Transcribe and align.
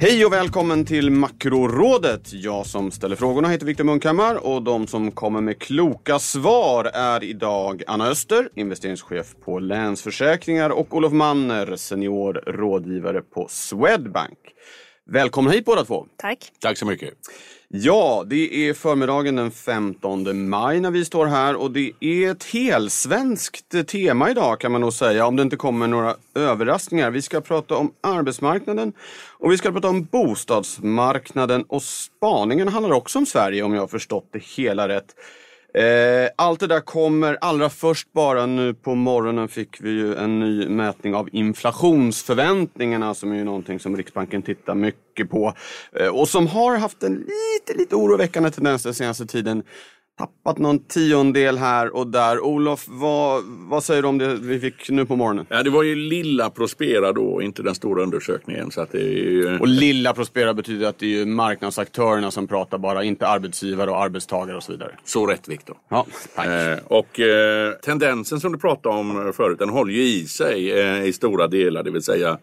Hej 0.00 0.26
och 0.26 0.32
välkommen 0.32 0.84
till 0.84 1.10
Makrorådet. 1.10 2.32
Jag 2.32 2.66
som 2.66 2.90
ställer 2.90 3.16
frågorna 3.16 3.48
heter 3.48 3.66
Viktor 3.66 3.84
Munkhammar 3.84 4.46
och 4.46 4.62
de 4.62 4.86
som 4.86 5.10
kommer 5.10 5.40
med 5.40 5.58
kloka 5.58 6.18
svar 6.18 6.84
är 6.84 7.24
idag 7.24 7.82
Anna 7.86 8.06
Öster, 8.08 8.48
investeringschef 8.54 9.34
på 9.44 9.58
Länsförsäkringar 9.58 10.70
och 10.70 10.94
Olof 10.96 11.12
Manner, 11.12 11.76
senior 11.76 12.32
rådgivare 12.46 13.20
på 13.20 13.46
Swedbank. 13.50 14.38
Välkomna 15.10 15.50
hit 15.50 15.64
båda 15.64 15.84
två. 15.84 16.06
Tack. 16.16 16.38
Tack 16.60 16.78
så 16.78 16.86
mycket. 16.86 17.14
Ja, 17.70 18.24
det 18.26 18.68
är 18.68 18.74
förmiddagen 18.74 19.36
den 19.36 19.50
15 19.50 20.48
maj 20.48 20.80
när 20.80 20.90
vi 20.90 21.04
står 21.04 21.26
här 21.26 21.56
och 21.56 21.70
det 21.70 21.92
är 22.00 22.30
ett 22.30 22.44
helsvenskt 22.44 23.88
tema 23.88 24.30
idag 24.30 24.60
kan 24.60 24.72
man 24.72 24.80
nog 24.80 24.92
säga 24.92 25.26
om 25.26 25.36
det 25.36 25.42
inte 25.42 25.56
kommer 25.56 25.86
några 25.86 26.16
överraskningar. 26.34 27.10
Vi 27.10 27.22
ska 27.22 27.40
prata 27.40 27.76
om 27.76 27.92
arbetsmarknaden 28.00 28.92
och 29.38 29.52
vi 29.52 29.58
ska 29.58 29.72
prata 29.72 29.88
om 29.88 30.04
bostadsmarknaden 30.04 31.62
och 31.62 31.82
spaningen 31.82 32.68
handlar 32.68 32.96
också 32.96 33.18
om 33.18 33.26
Sverige 33.26 33.62
om 33.62 33.74
jag 33.74 33.80
har 33.80 33.88
förstått 33.88 34.28
det 34.32 34.42
hela 34.42 34.88
rätt. 34.88 35.14
Eh, 35.78 36.28
allt 36.36 36.60
det 36.60 36.66
där 36.66 36.80
kommer 36.80 37.38
allra 37.40 37.70
först 37.70 38.12
bara 38.12 38.46
nu 38.46 38.74
på 38.74 38.94
morgonen 38.94 39.48
fick 39.48 39.80
vi 39.80 39.90
ju 39.90 40.14
en 40.14 40.40
ny 40.40 40.68
mätning 40.68 41.14
av 41.14 41.28
inflationsförväntningarna 41.32 43.14
som 43.14 43.32
är 43.32 43.36
ju 43.36 43.44
någonting 43.44 43.80
som 43.80 43.96
Riksbanken 43.96 44.42
tittar 44.42 44.74
mycket 44.74 45.30
på 45.30 45.54
eh, 45.92 46.08
och 46.08 46.28
som 46.28 46.46
har 46.46 46.76
haft 46.76 47.02
en 47.02 47.14
lite, 47.14 47.78
lite 47.78 47.96
oroväckande 47.96 48.50
tendens 48.50 48.82
den 48.82 48.94
senaste 48.94 49.26
tiden 49.26 49.62
tappat 50.18 50.58
någon 50.58 50.78
tiondel 50.78 51.58
här 51.58 51.96
och 51.96 52.06
där. 52.06 52.40
Olof, 52.40 52.84
vad, 52.88 53.42
vad 53.44 53.84
säger 53.84 54.02
du 54.02 54.08
om 54.08 54.18
det 54.18 54.34
vi 54.34 54.60
fick 54.60 54.90
nu 54.90 55.06
på 55.06 55.16
morgonen? 55.16 55.46
Ja, 55.48 55.62
det 55.62 55.70
var 55.70 55.82
ju 55.82 55.94
lilla 55.94 56.50
Prospera 56.50 57.12
då, 57.12 57.42
inte 57.42 57.62
den 57.62 57.74
stora 57.74 58.02
undersökningen. 58.02 58.70
Så 58.70 58.80
att 58.80 58.92
det 58.92 59.00
är 59.00 59.08
ju... 59.08 59.58
Och 59.58 59.68
lilla 59.68 60.14
Prospera 60.14 60.54
betyder 60.54 60.88
att 60.88 60.98
det 60.98 61.06
är 61.06 61.10
ju 61.10 61.26
marknadsaktörerna 61.26 62.30
som 62.30 62.46
pratar 62.46 62.78
bara, 62.78 63.04
inte 63.04 63.26
arbetsgivare 63.26 63.90
och 63.90 64.02
arbetstagare 64.02 64.56
och 64.56 64.62
så 64.62 64.72
vidare. 64.72 64.90
Så 65.04 65.26
rätt 65.26 65.48
Viktor. 65.48 65.76
Ja, 65.88 66.06
tack. 66.34 66.46
Eh, 66.46 66.78
och 66.84 67.20
eh, 67.20 67.72
tendensen 67.72 68.40
som 68.40 68.52
du 68.52 68.58
pratade 68.58 68.94
om 68.94 69.32
förut, 69.36 69.58
den 69.58 69.68
håller 69.68 69.92
ju 69.92 70.02
i 70.02 70.26
sig 70.26 70.80
eh, 70.80 71.04
i 71.04 71.12
stora 71.12 71.46
delar, 71.46 71.82
det 71.82 71.90
vill 71.90 72.02
säga 72.02 72.38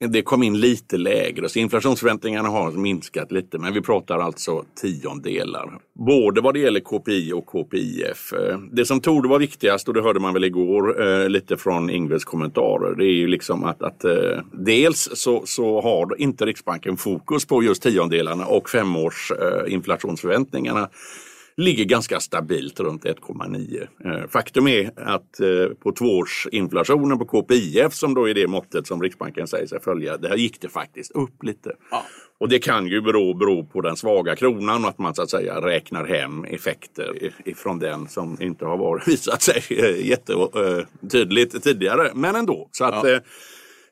det 0.00 0.22
kom 0.22 0.42
in 0.42 0.60
lite 0.60 0.96
lägre, 0.96 1.48
så 1.48 1.58
inflationsförväntningarna 1.58 2.48
har 2.48 2.72
minskat 2.72 3.32
lite. 3.32 3.58
Men 3.58 3.74
vi 3.74 3.80
pratar 3.80 4.18
alltså 4.18 4.64
tiondelar. 4.80 5.78
Både 6.06 6.40
vad 6.40 6.54
det 6.54 6.60
gäller 6.60 6.80
KPI 6.80 7.32
och 7.32 7.46
KPIF. 7.46 8.32
Eh, 8.32 8.58
det 8.72 8.84
som 8.84 9.00
torde 9.00 9.28
vara 9.28 9.34
var 9.34 9.38
viktigast, 9.38 9.88
och 9.88 9.94
det 9.94 10.02
hörde 10.02 10.20
man 10.20 10.34
väl 10.34 10.44
igår 10.44 11.02
eh, 11.02 11.28
lite 11.28 11.56
från 11.56 11.90
Ingves 11.90 12.24
kommentarer, 12.24 12.94
det 12.94 13.04
är 13.04 13.14
ju 13.14 13.26
liksom 13.26 13.64
att, 13.64 13.82
att 13.82 14.04
eh, 14.04 14.38
dels 14.52 15.08
så, 15.12 15.42
så 15.46 15.80
har 15.80 16.20
inte 16.20 16.46
Riksbanken 16.46 16.96
fokus 16.96 17.46
på 17.46 17.62
just 17.62 17.82
tiondelarna 17.82 18.46
och 18.46 18.70
femårs 18.70 19.32
eh, 19.32 19.72
inflationsförväntningarna 19.74 20.88
ligger 21.56 21.84
ganska 21.84 22.20
stabilt 22.20 22.80
runt 22.80 23.04
1,9. 23.04 23.88
Eh, 24.04 24.28
Faktum 24.28 24.68
är 24.68 24.90
att 24.96 25.40
eh, 25.40 25.74
på 25.82 25.92
tvåårsinflationen 25.92 27.18
på 27.18 27.24
KPIF 27.24 27.94
som 27.94 28.14
då 28.14 28.28
är 28.28 28.34
det 28.34 28.46
måttet 28.46 28.86
som 28.86 29.02
Riksbanken 29.02 29.46
säger 29.46 29.66
sig 29.66 29.80
följa, 29.80 30.16
där 30.16 30.36
gick 30.36 30.60
det 30.60 30.68
faktiskt 30.68 31.10
upp 31.10 31.42
lite. 31.42 31.72
Och 32.38 32.48
det 32.48 32.58
kan 32.58 32.86
ju 32.86 33.00
bero, 33.00 33.34
bero 33.34 33.66
på 33.66 33.80
den 33.80 33.96
svaga 33.96 34.36
kronan 34.36 34.84
och 34.84 34.90
att 34.90 34.98
man 34.98 35.14
så 35.14 35.22
att 35.22 35.30
säga 35.30 35.60
räknar 35.60 36.04
hem 36.04 36.44
effekter 36.44 37.32
ifrån 37.44 37.78
den 37.78 38.08
som 38.08 38.42
inte 38.42 38.64
har 38.64 38.76
varit, 38.76 39.08
visat 39.08 39.42
sig 39.42 39.62
eh, 39.70 40.06
jättetydligt 40.06 41.62
tidigare. 41.62 42.10
Men 42.14 42.36
ändå. 42.36 42.68
Så 42.72 42.84
att 42.84 43.04
eh, 43.04 43.18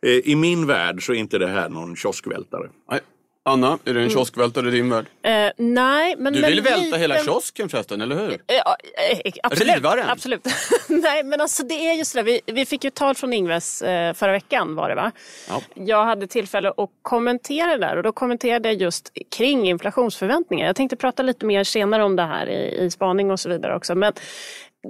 i 0.02 0.36
min 0.36 0.66
värld 0.66 1.06
så 1.06 1.12
är 1.12 1.16
inte 1.16 1.38
det 1.38 1.46
här 1.46 1.68
någon 1.68 1.96
kioskvältare. 1.96 2.68
Nej. 2.90 3.00
Anna, 3.44 3.78
är 3.84 3.94
det 3.94 4.02
en 4.02 4.10
kioskvältare 4.10 4.68
i 4.68 4.70
din 4.70 4.90
värld? 4.90 5.06
Eh, 5.22 5.30
nej, 5.56 6.14
men... 6.18 6.32
Du 6.32 6.40
men 6.40 6.50
vill 6.50 6.60
välta 6.62 6.80
lite- 6.80 6.98
hela 6.98 7.18
kiosken 7.18 7.68
förresten, 7.68 8.00
eller 8.00 8.16
hur? 8.16 8.32
Eh, 8.32 8.38
Ja, 8.46 8.76
eh, 9.24 9.32
absolut. 9.42 9.74
Riva 9.74 9.96
den? 9.96 10.08
absolut. 10.08 10.44
Nej, 10.88 11.22
men 11.24 11.40
alltså 11.40 11.62
det 11.62 11.74
är 11.74 11.94
just 11.94 12.14
det. 12.14 12.22
Vi, 12.22 12.40
vi 12.46 12.66
fick 12.66 12.84
ju 12.84 12.90
tal 12.90 13.14
från 13.14 13.32
Ingves 13.32 13.82
eh, 13.82 14.14
förra 14.14 14.32
veckan 14.32 14.74
var 14.74 14.88
det 14.88 14.94
va? 14.94 15.12
Ja. 15.48 15.62
Jag 15.74 16.04
hade 16.04 16.26
tillfälle 16.26 16.68
att 16.76 16.90
kommentera 17.02 17.70
det 17.76 17.86
där 17.86 17.96
och 17.96 18.02
då 18.02 18.12
kommenterade 18.12 18.68
jag 18.68 18.80
just 18.80 19.12
kring 19.36 19.68
inflationsförväntningar. 19.68 20.66
Jag 20.66 20.76
tänkte 20.76 20.96
prata 20.96 21.22
lite 21.22 21.46
mer 21.46 21.64
senare 21.64 22.04
om 22.04 22.16
det 22.16 22.22
här 22.22 22.46
i, 22.48 22.84
i 22.84 22.90
spaning 22.90 23.30
och 23.30 23.40
så 23.40 23.48
vidare 23.48 23.76
också. 23.76 23.94
Men 23.94 24.12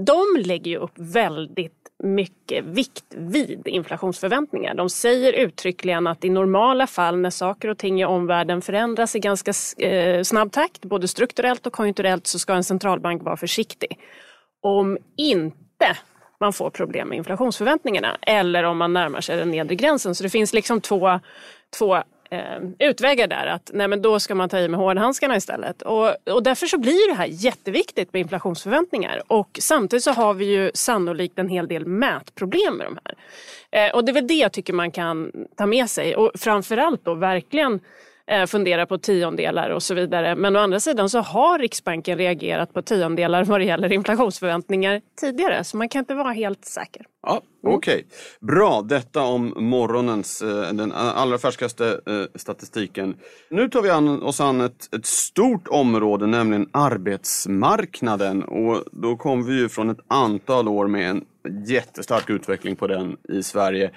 de 0.07 0.23
lägger 0.45 0.71
ju 0.71 0.77
upp 0.77 0.93
väldigt 0.97 1.82
mycket 2.03 2.65
vikt 2.65 3.05
vid 3.17 3.69
inflationsförväntningar. 3.69 4.75
De 4.75 4.91
säger 4.91 5.33
uttryckligen 5.33 6.07
att 6.07 6.25
i 6.25 6.31
normala 6.31 6.87
fall 6.87 7.19
när 7.19 7.31
saker 7.31 7.69
och 7.69 7.79
ting 7.79 8.01
i 8.01 8.05
omvärlden 8.05 8.63
förändras 8.63 9.17
i 9.17 9.19
ganska 9.19 9.53
eh, 9.87 10.23
snabb 10.23 10.53
takt, 10.53 10.85
både 10.85 11.09
strukturellt 11.09 11.67
och 11.67 11.73
konjunkturellt, 11.73 12.27
så 12.27 12.39
ska 12.39 12.55
en 12.55 12.65
centralbank 12.65 13.23
vara 13.23 13.37
försiktig. 13.37 13.99
Om 14.63 14.99
inte 15.17 15.97
man 16.41 16.53
får 16.53 16.71
problem 16.71 17.09
med 17.09 17.19
inflationsförväntningarna 17.19 18.17
eller 18.23 18.65
om 18.65 18.79
man 18.79 18.93
närmar 18.93 19.21
sig 19.21 19.37
den 19.37 19.51
nedre 19.51 19.75
gränsen. 19.75 20.15
Så 20.15 20.23
det 20.23 20.31
finns 20.31 20.53
liksom 20.53 20.81
två, 20.81 21.21
två 21.79 22.03
eh, 22.33 22.89
utvägar 22.89 23.27
där. 23.27 23.47
Att 23.47 23.71
nej, 23.75 23.89
men 23.89 24.03
då 24.03 24.21
ska 24.21 24.35
man 24.35 24.49
ta 24.49 24.59
i 24.59 24.69
med 24.69 24.81
hårdhandskarna 24.81 25.37
istället. 25.37 25.83
Och, 25.83 26.31
och 26.35 26.43
därför 26.43 26.67
så 26.67 26.79
blir 26.79 27.09
det 27.09 27.15
här 27.15 27.27
jätteviktigt 27.27 28.13
med 28.13 28.21
inflationsförväntningar. 28.21 29.23
Och 29.27 29.59
samtidigt 29.61 30.05
så 30.05 30.11
har 30.11 30.35
vi 30.35 30.45
ju 30.45 30.71
sannolikt 30.75 31.39
en 31.39 31.49
hel 31.49 31.69
del 31.69 31.87
mätproblem 31.87 32.77
med 32.77 32.87
de 32.87 32.99
här. 33.05 33.17
Eh, 33.71 33.95
och 33.95 34.05
det 34.05 34.13
är 34.13 34.15
väl 34.15 34.27
det 34.27 34.35
jag 34.35 34.53
tycker 34.53 34.73
man 34.73 34.91
kan 34.91 35.33
ta 35.57 35.67
med 35.67 35.91
sig. 35.91 36.17
Och 36.17 36.31
framförallt 36.35 37.05
då 37.05 37.15
verkligen 37.15 37.81
fundera 38.47 38.87
på 38.87 38.99
tiondelar 38.99 39.71
och 39.71 39.83
så 39.83 39.95
vidare. 39.95 40.37
Men 40.37 40.57
å 40.57 40.59
andra 40.59 40.81
sidan 40.81 41.09
så 41.09 41.19
har 41.19 41.59
Riksbanken 41.59 42.19
reagerat 42.19 42.73
på 42.73 42.83
tiondelar 42.83 43.45
vad 43.45 43.61
det 43.61 43.65
gäller 43.65 43.93
inflationsförväntningar 43.93 45.01
tidigare. 45.21 45.65
Så 45.65 45.77
man 45.77 45.89
kan 45.89 45.99
inte 45.99 46.15
vara 46.15 46.33
helt 46.33 46.65
säker. 46.65 47.03
Ja, 47.23 47.43
Okej, 47.67 48.07
bra. 48.41 48.83
Detta 48.83 49.23
om 49.23 49.55
morgonens, 49.57 50.43
eh, 50.43 50.73
den 50.73 50.93
allra 50.93 51.39
färskaste 51.39 52.01
eh, 52.07 52.39
statistiken. 52.39 53.15
Nu 53.51 53.69
tar 53.69 53.83
vi 53.83 53.91
an, 53.91 54.23
oss 54.23 54.41
an 54.41 54.61
ett, 54.61 54.95
ett 54.95 55.07
stort 55.07 55.69
område, 55.69 56.27
nämligen 56.27 56.69
arbetsmarknaden. 56.73 58.43
Och 58.43 58.85
då 58.93 59.17
kom 59.17 59.47
vi 59.47 59.61
ju 59.61 59.69
från 59.69 59.91
ett 59.91 60.01
antal 60.09 60.69
år 60.69 60.87
med 60.87 61.11
en 61.11 61.25
jättestark 61.67 62.31
utveckling 62.31 62.77
på 62.77 62.87
den 62.87 63.17
i 63.29 63.43
Sverige. 63.43 63.91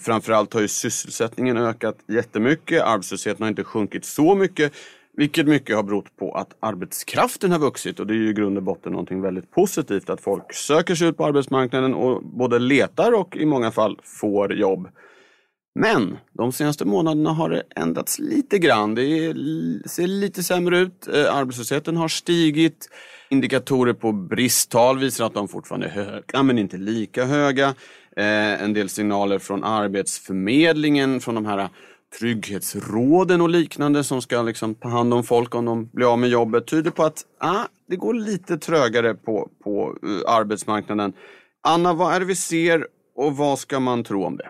Framförallt 0.00 0.54
har 0.54 0.60
ju 0.60 0.68
sysselsättningen 0.68 1.56
ökat 1.56 1.96
jättemycket. 2.06 2.82
Arbetslösheten 2.82 3.42
har 3.42 3.48
inte 3.48 3.64
sjunkit 3.64 4.04
så 4.04 4.34
mycket. 4.34 4.72
Vilket 5.16 5.46
mycket 5.46 5.76
har 5.76 5.82
berott 5.82 6.16
på 6.16 6.32
att 6.32 6.56
arbetskraften 6.60 7.52
har 7.52 7.58
vuxit 7.58 8.00
och 8.00 8.06
det 8.06 8.14
är 8.14 8.16
ju 8.16 8.28
i 8.28 8.32
grund 8.32 8.56
och 8.56 8.62
botten 8.62 8.92
någonting 8.92 9.20
väldigt 9.20 9.50
positivt 9.50 10.10
att 10.10 10.20
folk 10.20 10.54
söker 10.54 10.94
sig 10.94 11.08
ut 11.08 11.16
på 11.16 11.24
arbetsmarknaden 11.24 11.94
och 11.94 12.24
både 12.24 12.58
letar 12.58 13.12
och 13.12 13.36
i 13.36 13.46
många 13.46 13.70
fall 13.70 14.00
får 14.02 14.54
jobb. 14.54 14.88
Men 15.80 16.18
de 16.32 16.52
senaste 16.52 16.84
månaderna 16.84 17.30
har 17.30 17.50
det 17.50 17.62
ändrats 17.76 18.18
lite 18.18 18.58
grann. 18.58 18.94
Det 18.94 19.02
är, 19.02 19.88
ser 19.88 20.06
lite 20.06 20.42
sämre 20.42 20.78
ut. 20.78 21.08
Eh, 21.08 21.34
arbetslösheten 21.34 21.96
har 21.96 22.08
stigit. 22.08 22.88
Indikatorer 23.30 23.92
på 23.92 24.12
bristtal 24.12 24.98
visar 24.98 25.26
att 25.26 25.34
de 25.34 25.48
fortfarande 25.48 25.86
är 25.86 25.90
höga 25.90 26.42
men 26.42 26.58
inte 26.58 26.76
lika 26.76 27.24
höga. 27.24 27.74
Eh, 28.16 28.62
en 28.62 28.72
del 28.72 28.88
signaler 28.88 29.38
från 29.38 29.64
Arbetsförmedlingen, 29.64 31.20
från 31.20 31.34
de 31.34 31.46
här 31.46 31.68
trygghetsråden 32.18 33.40
och 33.40 33.48
liknande 33.48 34.04
som 34.04 34.22
ska 34.22 34.42
liksom 34.42 34.74
ta 34.74 34.88
hand 34.88 35.14
om 35.14 35.24
folk 35.24 35.54
om 35.54 35.64
de 35.64 35.88
blir 35.92 36.12
av 36.12 36.18
med 36.18 36.30
jobbet 36.30 36.66
tyder 36.66 36.90
på 36.90 37.04
att 37.04 37.24
ah, 37.38 37.64
det 37.88 37.96
går 37.96 38.14
lite 38.14 38.58
trögare 38.58 39.14
på, 39.14 39.48
på 39.64 39.96
eh, 40.02 40.34
arbetsmarknaden. 40.34 41.12
Anna, 41.62 41.92
vad 41.92 42.14
är 42.14 42.20
det 42.20 42.26
vi 42.26 42.36
ser 42.36 42.86
och 43.16 43.36
vad 43.36 43.58
ska 43.58 43.80
man 43.80 44.04
tro 44.04 44.24
om 44.24 44.36
det? 44.36 44.48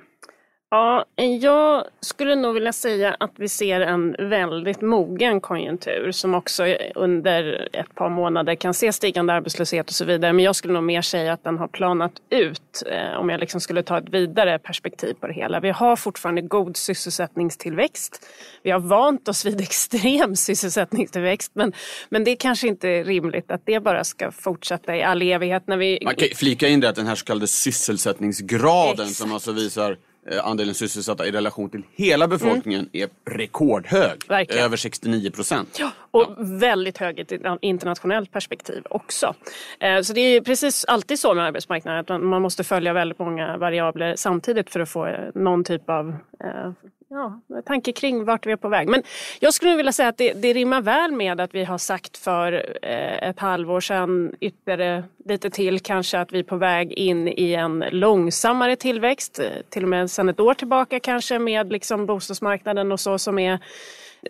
Ja, 0.73 1.05
jag 1.41 1.85
skulle 2.01 2.35
nog 2.35 2.55
vilja 2.55 2.73
säga 2.73 3.17
att 3.21 3.33
vi 3.37 3.49
ser 3.49 3.81
en 3.81 4.17
väldigt 4.19 4.81
mogen 4.81 5.41
konjunktur 5.41 6.13
som 6.13 6.35
också 6.35 6.65
under 6.95 7.69
ett 7.73 7.95
par 7.95 8.09
månader 8.09 8.55
kan 8.55 8.75
se 8.75 8.93
stigande 8.93 9.33
arbetslöshet 9.33 9.89
och 9.89 9.95
så 9.95 10.05
vidare. 10.05 10.33
Men 10.33 10.45
jag 10.45 10.57
skulle 10.57 10.75
nog 10.75 10.83
mer 10.83 11.03
säga 11.03 11.33
att 11.33 11.45
den 11.45 11.59
har 11.59 11.69
planat 11.69 12.13
ut 12.31 12.83
eh, 12.87 13.21
om 13.21 13.31
jag 13.31 13.41
liksom 13.41 13.61
skulle 13.61 13.83
ta 13.83 13.99
ett 13.99 14.09
vidare 14.09 14.59
perspektiv 14.59 15.15
på 15.15 15.27
det 15.27 15.33
hela. 15.33 15.61
Vi 15.61 15.71
har 15.71 15.97
fortfarande 15.97 16.43
god 16.43 16.77
sysselsättningstillväxt. 16.77 18.27
Vi 18.63 18.71
har 18.71 18.81
vant 18.81 19.29
oss 19.29 19.47
vid 19.47 19.61
extrem 19.71 20.37
sysselsättningstillväxt 20.37 21.53
men, 21.55 21.73
men 22.09 22.25
det 22.25 22.31
är 22.31 22.37
kanske 22.37 22.69
inte 22.69 22.89
är 22.89 23.05
rimligt 23.05 23.51
att 23.51 23.63
det 23.65 23.81
bara 23.81 24.05
ska 24.05 24.31
fortsätta 24.33 24.97
i 24.97 25.03
all 25.03 25.23
evighet. 25.23 25.67
När 25.67 25.77
vi... 25.77 25.99
Man 26.05 26.15
kan 26.15 26.29
flika 26.35 26.69
in 26.69 26.81
det 26.81 26.89
att 26.89 26.97
den 26.97 27.07
här 27.07 27.15
så 27.15 27.25
kallade 27.25 27.47
sysselsättningsgraden 27.47 28.93
Exakt. 28.93 29.17
som 29.17 29.33
alltså 29.33 29.53
visar 29.53 29.97
andelen 30.43 30.75
sysselsatta 30.75 31.27
i 31.27 31.31
relation 31.31 31.71
till 31.71 31.83
hela 31.95 32.29
befolkningen 32.29 32.89
är 32.93 33.09
rekordhög. 33.31 34.19
Verkligen. 34.29 34.65
Över 34.65 34.77
69 34.77 35.31
procent. 35.31 35.77
Ja, 35.79 35.91
och 36.11 36.35
väldigt 36.39 36.99
hög 36.99 37.19
i 37.19 37.23
ett 37.23 37.33
internationellt 37.61 38.33
perspektiv 38.33 38.83
också. 38.91 39.35
Eh, 39.81 40.01
Så 40.01 40.13
det 40.13 40.21
är 40.21 40.41
precis 40.41 40.85
alltid 40.85 41.19
så 41.19 41.35
med 41.35 41.45
arbetsmarknaden 41.45 42.01
att 42.01 42.23
man- 42.23 42.43
måste 42.43 42.65
följa 42.65 42.93
väldigt 42.93 43.19
många 43.19 43.57
variabler 43.57 44.17
samtidigt 44.17 44.71
för 44.71 44.81
att 44.81 44.89
få 44.91 45.07
eh, 45.07 45.19
någon 45.35 45.65
typ 45.65 45.91
av 45.91 46.09
eh, 46.45 46.71
ja, 47.11 47.41
tanke 47.67 47.93
kring 47.93 48.25
vart 48.25 48.47
vi 48.47 48.53
är 48.53 48.57
på 48.57 48.69
väg. 48.69 48.89
Men 48.89 49.03
jag 49.41 49.55
skulle 49.55 49.77
vilja 49.77 49.93
säga 49.93 50.09
att 50.09 50.19
det, 50.19 50.33
det 50.33 50.53
rimmar 50.53 50.81
väl 50.81 51.13
med 51.13 51.41
att 51.41 51.55
vi 51.55 51.65
har 51.65 51.79
sagt 51.79 52.17
för 52.17 52.53
eh, 52.83 53.29
ett 53.29 53.41
halvår 53.41 53.81
sedan, 53.81 54.35
ytterligare 54.41 55.05
lite 55.25 55.51
till 55.51 55.81
kanske, 55.81 56.19
att 56.19 56.33
vi 56.33 56.39
är 56.39 56.43
på 56.43 56.57
väg 56.57 56.93
in 56.93 57.29
i 57.29 57.55
en 57.55 57.85
långsammare 57.91 58.77
tillväxt. 58.77 59.41
Till 59.69 59.83
och 59.83 59.89
med 59.89 60.11
sedan 60.11 60.29
ett 60.29 60.41
år 60.41 60.55
tillbaka 60.55 61.01
kanske 61.01 61.39
med 61.39 61.73
liksom 61.73 62.07
bostadsmarknaden 62.07 62.93
och 62.93 63.01
så 63.01 63.19
som 63.19 63.39
är 63.39 63.53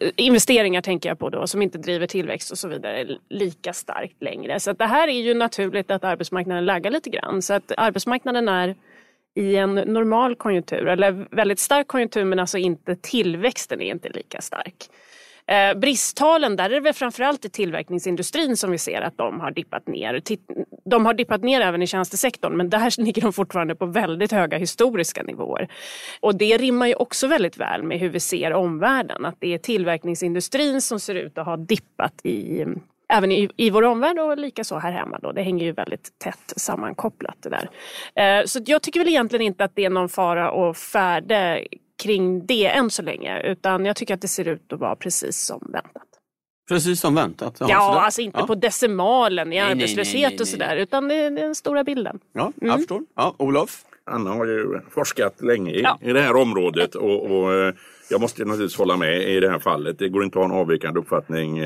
eh, 0.00 0.10
investeringar 0.16 0.82
tänker 0.82 1.08
jag 1.08 1.18
på 1.18 1.30
då 1.30 1.46
som 1.46 1.62
inte 1.62 1.78
driver 1.78 2.06
tillväxt 2.06 2.50
och 2.50 2.58
så 2.58 2.68
vidare 2.68 3.06
lika 3.28 3.72
starkt 3.72 4.22
längre. 4.22 4.60
Så 4.60 4.70
att 4.70 4.78
det 4.78 4.86
här 4.86 5.08
är 5.08 5.20
ju 5.20 5.34
naturligt 5.34 5.90
att 5.90 6.04
arbetsmarknaden 6.04 6.64
laggar 6.64 6.90
lite 6.90 7.10
grann. 7.10 7.42
Så 7.42 7.54
att 7.54 7.72
arbetsmarknaden 7.76 8.48
är 8.48 8.76
i 9.34 9.56
en 9.56 9.74
normal 9.74 10.34
konjunktur 10.34 10.86
eller 10.86 11.26
väldigt 11.30 11.58
stark 11.58 11.88
konjunktur 11.88 12.24
men 12.24 12.38
alltså 12.38 12.58
inte 12.58 12.96
tillväxten 12.96 13.80
är 13.80 13.90
inte 13.90 14.08
lika 14.08 14.40
stark. 14.40 14.90
Eh, 15.46 15.78
bristtalen, 15.78 16.56
där 16.56 16.64
är 16.64 16.74
det 16.74 16.80
väl 16.80 16.92
framförallt 16.92 17.44
i 17.44 17.48
tillverkningsindustrin 17.48 18.56
som 18.56 18.70
vi 18.70 18.78
ser 18.78 19.00
att 19.00 19.18
de 19.18 19.40
har 19.40 19.50
dippat 19.50 19.86
ner. 19.86 20.22
De 20.84 21.06
har 21.06 21.14
dippat 21.14 21.42
ner 21.42 21.60
även 21.60 21.82
i 21.82 21.86
tjänstesektorn 21.86 22.56
men 22.56 22.70
där 22.70 23.00
ligger 23.04 23.22
de 23.22 23.32
fortfarande 23.32 23.74
på 23.74 23.86
väldigt 23.86 24.32
höga 24.32 24.58
historiska 24.58 25.22
nivåer. 25.22 25.68
Och 26.20 26.34
det 26.34 26.56
rimmar 26.56 26.86
ju 26.86 26.94
också 26.94 27.26
väldigt 27.26 27.56
väl 27.56 27.82
med 27.82 27.98
hur 27.98 28.08
vi 28.08 28.20
ser 28.20 28.52
omvärlden. 28.52 29.24
Att 29.24 29.36
det 29.38 29.54
är 29.54 29.58
tillverkningsindustrin 29.58 30.82
som 30.82 31.00
ser 31.00 31.14
ut 31.14 31.38
att 31.38 31.46
ha 31.46 31.56
dippat 31.56 32.20
i 32.26 32.64
Även 33.10 33.32
i, 33.32 33.50
i 33.56 33.70
vår 33.70 33.82
omvärld 33.82 34.18
och 34.18 34.38
likaså 34.38 34.78
här 34.78 34.92
hemma. 34.92 35.18
Då. 35.22 35.32
Det 35.32 35.42
hänger 35.42 35.64
ju 35.64 35.72
väldigt 35.72 36.18
tätt 36.18 36.52
sammankopplat 36.56 37.36
det 37.42 37.48
där. 37.48 37.70
Eh, 38.14 38.44
så 38.46 38.60
jag 38.66 38.82
tycker 38.82 39.00
väl 39.00 39.08
egentligen 39.08 39.46
inte 39.46 39.64
att 39.64 39.72
det 39.74 39.84
är 39.84 39.90
någon 39.90 40.08
fara 40.08 40.50
och 40.50 40.76
färde 40.76 41.66
kring 42.02 42.46
det 42.46 42.66
än 42.66 42.90
så 42.90 43.02
länge. 43.02 43.42
Utan 43.42 43.84
jag 43.86 43.96
tycker 43.96 44.14
att 44.14 44.20
det 44.20 44.28
ser 44.28 44.48
ut 44.48 44.72
att 44.72 44.80
vara 44.80 44.96
precis 44.96 45.36
som 45.36 45.70
väntat. 45.72 46.02
Precis 46.68 47.00
som 47.00 47.14
väntat. 47.14 47.56
Ja, 47.60 47.66
sådär. 47.66 47.78
alltså 47.78 48.20
inte 48.20 48.38
ja. 48.38 48.46
på 48.46 48.54
decimalen 48.54 49.52
i 49.52 49.56
nej, 49.56 49.70
arbetslöshet 49.70 50.14
nej, 50.14 50.30
nej. 50.30 50.40
och 50.40 50.48
sådär. 50.48 50.76
Utan 50.76 51.08
det 51.08 51.14
är 51.14 51.30
den 51.30 51.54
stora 51.54 51.84
bilden. 51.84 52.20
Ja, 52.32 52.52
jag 52.60 52.76
förstår. 52.76 53.02
Ja, 53.16 53.34
Olof? 53.38 53.84
Anna 54.10 54.30
har 54.30 54.46
ju 54.46 54.80
forskat 54.90 55.42
länge 55.42 55.72
i, 55.72 55.80
Ja. 55.80 55.98
i 56.02 56.12
det 56.12 56.20
här 56.20 56.36
området 56.36 56.94
och, 56.94 57.30
och 57.30 57.54
eh, 57.54 57.74
jag 58.10 58.20
måste 58.20 58.44
naturligtvis 58.44 58.78
hålla 58.78 58.96
med 58.96 59.22
i 59.22 59.40
det 59.40 59.50
här 59.50 59.58
fallet. 59.58 59.98
Det 59.98 60.08
går 60.08 60.24
inte 60.24 60.38
att 60.38 60.48
ha 60.48 60.54
en 60.54 60.60
avvikande 60.60 61.00
uppfattning. 61.00 61.58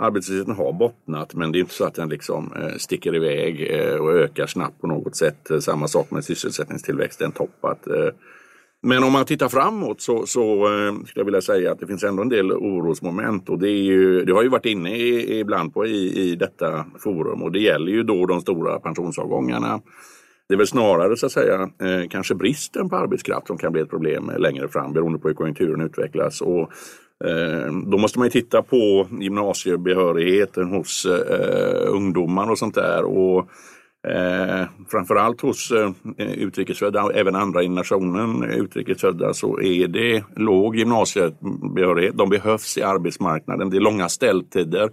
Arbetslösheten 0.00 0.54
har 0.54 0.72
bottnat 0.72 1.34
men 1.34 1.52
det 1.52 1.58
är 1.58 1.60
inte 1.60 1.74
så 1.74 1.84
att 1.84 1.94
den 1.94 2.08
liksom 2.08 2.52
eh, 2.52 2.76
sticker 2.76 3.14
iväg 3.14 3.70
eh, 3.70 3.94
och 3.94 4.12
ökar 4.12 4.46
snabbt 4.46 4.80
på 4.80 4.86
något 4.86 5.16
sätt. 5.16 5.50
Eh, 5.50 5.58
samma 5.58 5.88
sak 5.88 6.10
med 6.10 6.24
sysselsättningstillväxten 6.24 7.32
toppat. 7.32 7.86
Men 8.82 9.04
om 9.04 9.12
man 9.12 9.24
tittar 9.24 9.48
framåt 9.48 10.00
så, 10.00 10.26
så 10.26 10.68
skulle 11.06 11.20
jag 11.20 11.24
vilja 11.24 11.40
säga 11.40 11.72
att 11.72 11.80
det 11.80 11.86
finns 11.86 12.04
ändå 12.04 12.22
en 12.22 12.28
del 12.28 12.52
orosmoment 12.52 13.48
och 13.48 13.58
det, 13.58 13.68
är 13.68 13.82
ju, 13.82 14.24
det 14.24 14.32
har 14.32 14.42
ju 14.42 14.48
varit 14.48 14.66
inne 14.66 14.96
i, 14.96 15.38
ibland 15.40 15.74
på 15.74 15.86
i, 15.86 16.30
i 16.30 16.36
detta 16.36 16.86
forum 16.98 17.42
och 17.42 17.52
det 17.52 17.60
gäller 17.60 17.92
ju 17.92 18.02
då 18.02 18.26
de 18.26 18.40
stora 18.40 18.78
pensionsavgångarna. 18.80 19.80
Det 20.48 20.54
är 20.54 20.58
väl 20.58 20.66
snarare 20.66 21.16
så 21.16 21.26
att 21.26 21.32
säga 21.32 21.62
eh, 21.62 22.08
kanske 22.10 22.34
bristen 22.34 22.88
på 22.88 22.96
arbetskraft 22.96 23.46
som 23.46 23.58
kan 23.58 23.72
bli 23.72 23.82
ett 23.82 23.90
problem 23.90 24.32
längre 24.38 24.68
fram 24.68 24.92
beroende 24.92 25.18
på 25.18 25.28
hur 25.28 25.34
konjunkturen 25.34 25.80
utvecklas. 25.80 26.40
Och, 26.40 26.70
eh, 27.24 27.72
då 27.86 27.98
måste 27.98 28.18
man 28.18 28.26
ju 28.26 28.30
titta 28.30 28.62
på 28.62 29.08
gymnasiebehörigheten 29.20 30.68
hos 30.68 31.06
eh, 31.06 31.94
ungdomar 31.94 32.50
och 32.50 32.58
sånt 32.58 32.74
där. 32.74 33.04
Och, 33.04 33.48
eh, 34.08 34.66
framförallt 34.90 35.40
hos 35.40 35.70
eh, 35.70 35.90
utrikesfödda 36.18 37.02
och 37.02 37.14
även 37.14 37.34
andra 37.34 37.62
i 37.62 37.68
nationen 37.68 38.42
utrikesfödda 38.42 39.34
så 39.34 39.60
är 39.60 39.88
det 39.88 40.24
låg 40.36 40.76
gymnasiebehörighet. 40.76 42.16
De 42.16 42.28
behövs 42.28 42.78
i 42.78 42.82
arbetsmarknaden. 42.82 43.70
Det 43.70 43.76
är 43.76 43.80
långa 43.80 44.08
ställtider. 44.08 44.90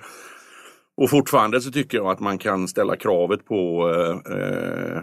Och 0.97 1.09
fortfarande 1.09 1.61
så 1.61 1.71
tycker 1.71 1.97
jag 1.97 2.07
att 2.07 2.19
man 2.19 2.37
kan 2.37 2.67
ställa 2.67 2.95
kravet 2.95 3.45
på 3.45 3.89
eh, 3.89 4.33
eh 4.37 5.01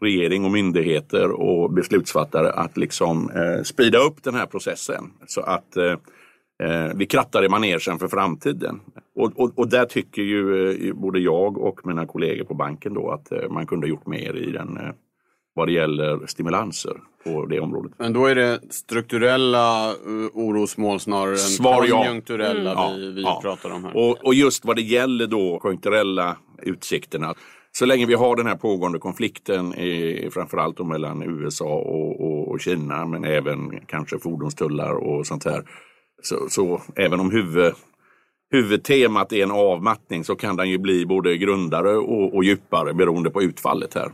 regering 0.00 0.44
och 0.44 0.50
myndigheter 0.50 1.30
och 1.30 1.72
beslutsfattare 1.72 2.50
att 2.50 2.76
liksom 2.76 3.30
eh, 3.30 3.62
sprida 3.62 3.98
upp 3.98 4.22
den 4.22 4.34
här 4.34 4.46
processen 4.46 5.04
så 5.26 5.40
att 5.40 5.76
eh, 5.76 5.96
eh, 6.62 6.92
vi 6.94 7.06
krattar 7.06 7.44
i 7.44 7.48
manegen 7.48 7.98
för 7.98 8.08
framtiden. 8.08 8.80
Och, 9.16 9.32
och, 9.36 9.58
och 9.58 9.68
där 9.68 9.84
tycker 9.84 10.22
ju 10.22 10.70
eh, 10.88 10.94
både 10.94 11.18
jag 11.20 11.58
och 11.58 11.86
mina 11.86 12.06
kollegor 12.06 12.44
på 12.44 12.54
banken 12.54 12.94
då 12.94 13.10
att 13.10 13.32
eh, 13.32 13.48
man 13.50 13.66
kunde 13.66 13.86
ha 13.86 13.88
gjort 13.88 14.06
mer 14.06 14.36
i 14.36 14.50
den 14.50 14.76
eh, 14.76 14.92
vad 15.54 15.68
det 15.68 15.72
gäller 15.72 16.26
stimulanser 16.26 16.96
på 17.24 17.46
det 17.46 17.60
området. 17.60 17.92
Men 17.98 18.12
då 18.12 18.26
är 18.26 18.34
det 18.34 18.60
strukturella 18.70 19.92
uh, 20.06 20.26
orosmål 20.32 21.00
snarare 21.00 21.30
än 21.30 21.38
Svar 21.38 21.86
ja. 21.88 22.04
konjunkturella 22.04 22.72
Ja, 22.72 22.94
vi, 22.96 23.12
vi 23.12 23.22
ja. 23.22 23.38
pratar 23.42 23.70
om 23.70 23.84
här. 23.84 23.96
Och, 23.96 24.24
och 24.24 24.34
just 24.34 24.64
vad 24.64 24.76
det 24.76 24.82
gäller 24.82 25.26
då 25.26 25.58
konjunkturella 25.58 26.36
utsikterna. 26.62 27.34
Så 27.72 27.86
länge 27.86 28.06
vi 28.06 28.14
har 28.14 28.36
den 28.36 28.46
här 28.46 28.56
pågående 28.56 28.98
konflikten 28.98 29.74
i, 29.74 30.28
framförallt 30.32 30.86
mellan 30.86 31.22
USA 31.22 31.74
och, 31.74 32.20
och, 32.20 32.48
och 32.48 32.60
Kina 32.60 33.06
men 33.06 33.24
även 33.24 33.80
kanske 33.86 34.18
fordonstullar 34.18 34.92
och 34.92 35.26
sånt 35.26 35.44
här. 35.44 35.62
Så, 36.22 36.46
så 36.48 36.82
även 36.96 37.20
om 37.20 37.30
huvud, 37.30 37.72
huvudtemat 38.50 39.32
är 39.32 39.42
en 39.42 39.50
avmattning 39.50 40.24
så 40.24 40.36
kan 40.36 40.56
den 40.56 40.70
ju 40.70 40.78
bli 40.78 41.06
både 41.06 41.36
grundare 41.36 41.96
och, 41.96 42.34
och 42.34 42.44
djupare 42.44 42.94
beroende 42.94 43.30
på 43.30 43.42
utfallet 43.42 43.94
här. 43.94 44.12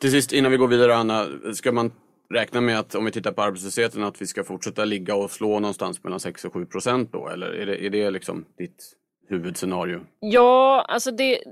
Till 0.00 0.10
sist 0.10 0.32
innan 0.32 0.50
vi 0.50 0.56
går 0.56 0.68
vidare 0.68 0.96
Anna, 0.96 1.26
ska 1.54 1.72
man 1.72 1.92
räkna 2.30 2.60
med 2.60 2.78
att 2.78 2.94
om 2.94 3.04
vi 3.04 3.10
tittar 3.10 3.32
på 3.32 3.42
arbetslösheten 3.42 4.04
att 4.04 4.22
vi 4.22 4.26
ska 4.26 4.44
fortsätta 4.44 4.84
ligga 4.84 5.14
och 5.14 5.30
slå 5.30 5.60
någonstans 5.60 6.04
mellan 6.04 6.20
6 6.20 6.44
och 6.44 6.52
7 6.52 6.66
procent 6.66 7.12
då? 7.12 7.28
Eller 7.28 7.46
är 7.46 7.66
det, 7.66 7.86
är 7.86 7.90
det 7.90 8.10
liksom 8.10 8.44
ditt 8.58 8.92
huvudscenario? 9.28 10.00
Ja, 10.20 10.86
alltså 10.88 11.10
det, 11.10 11.42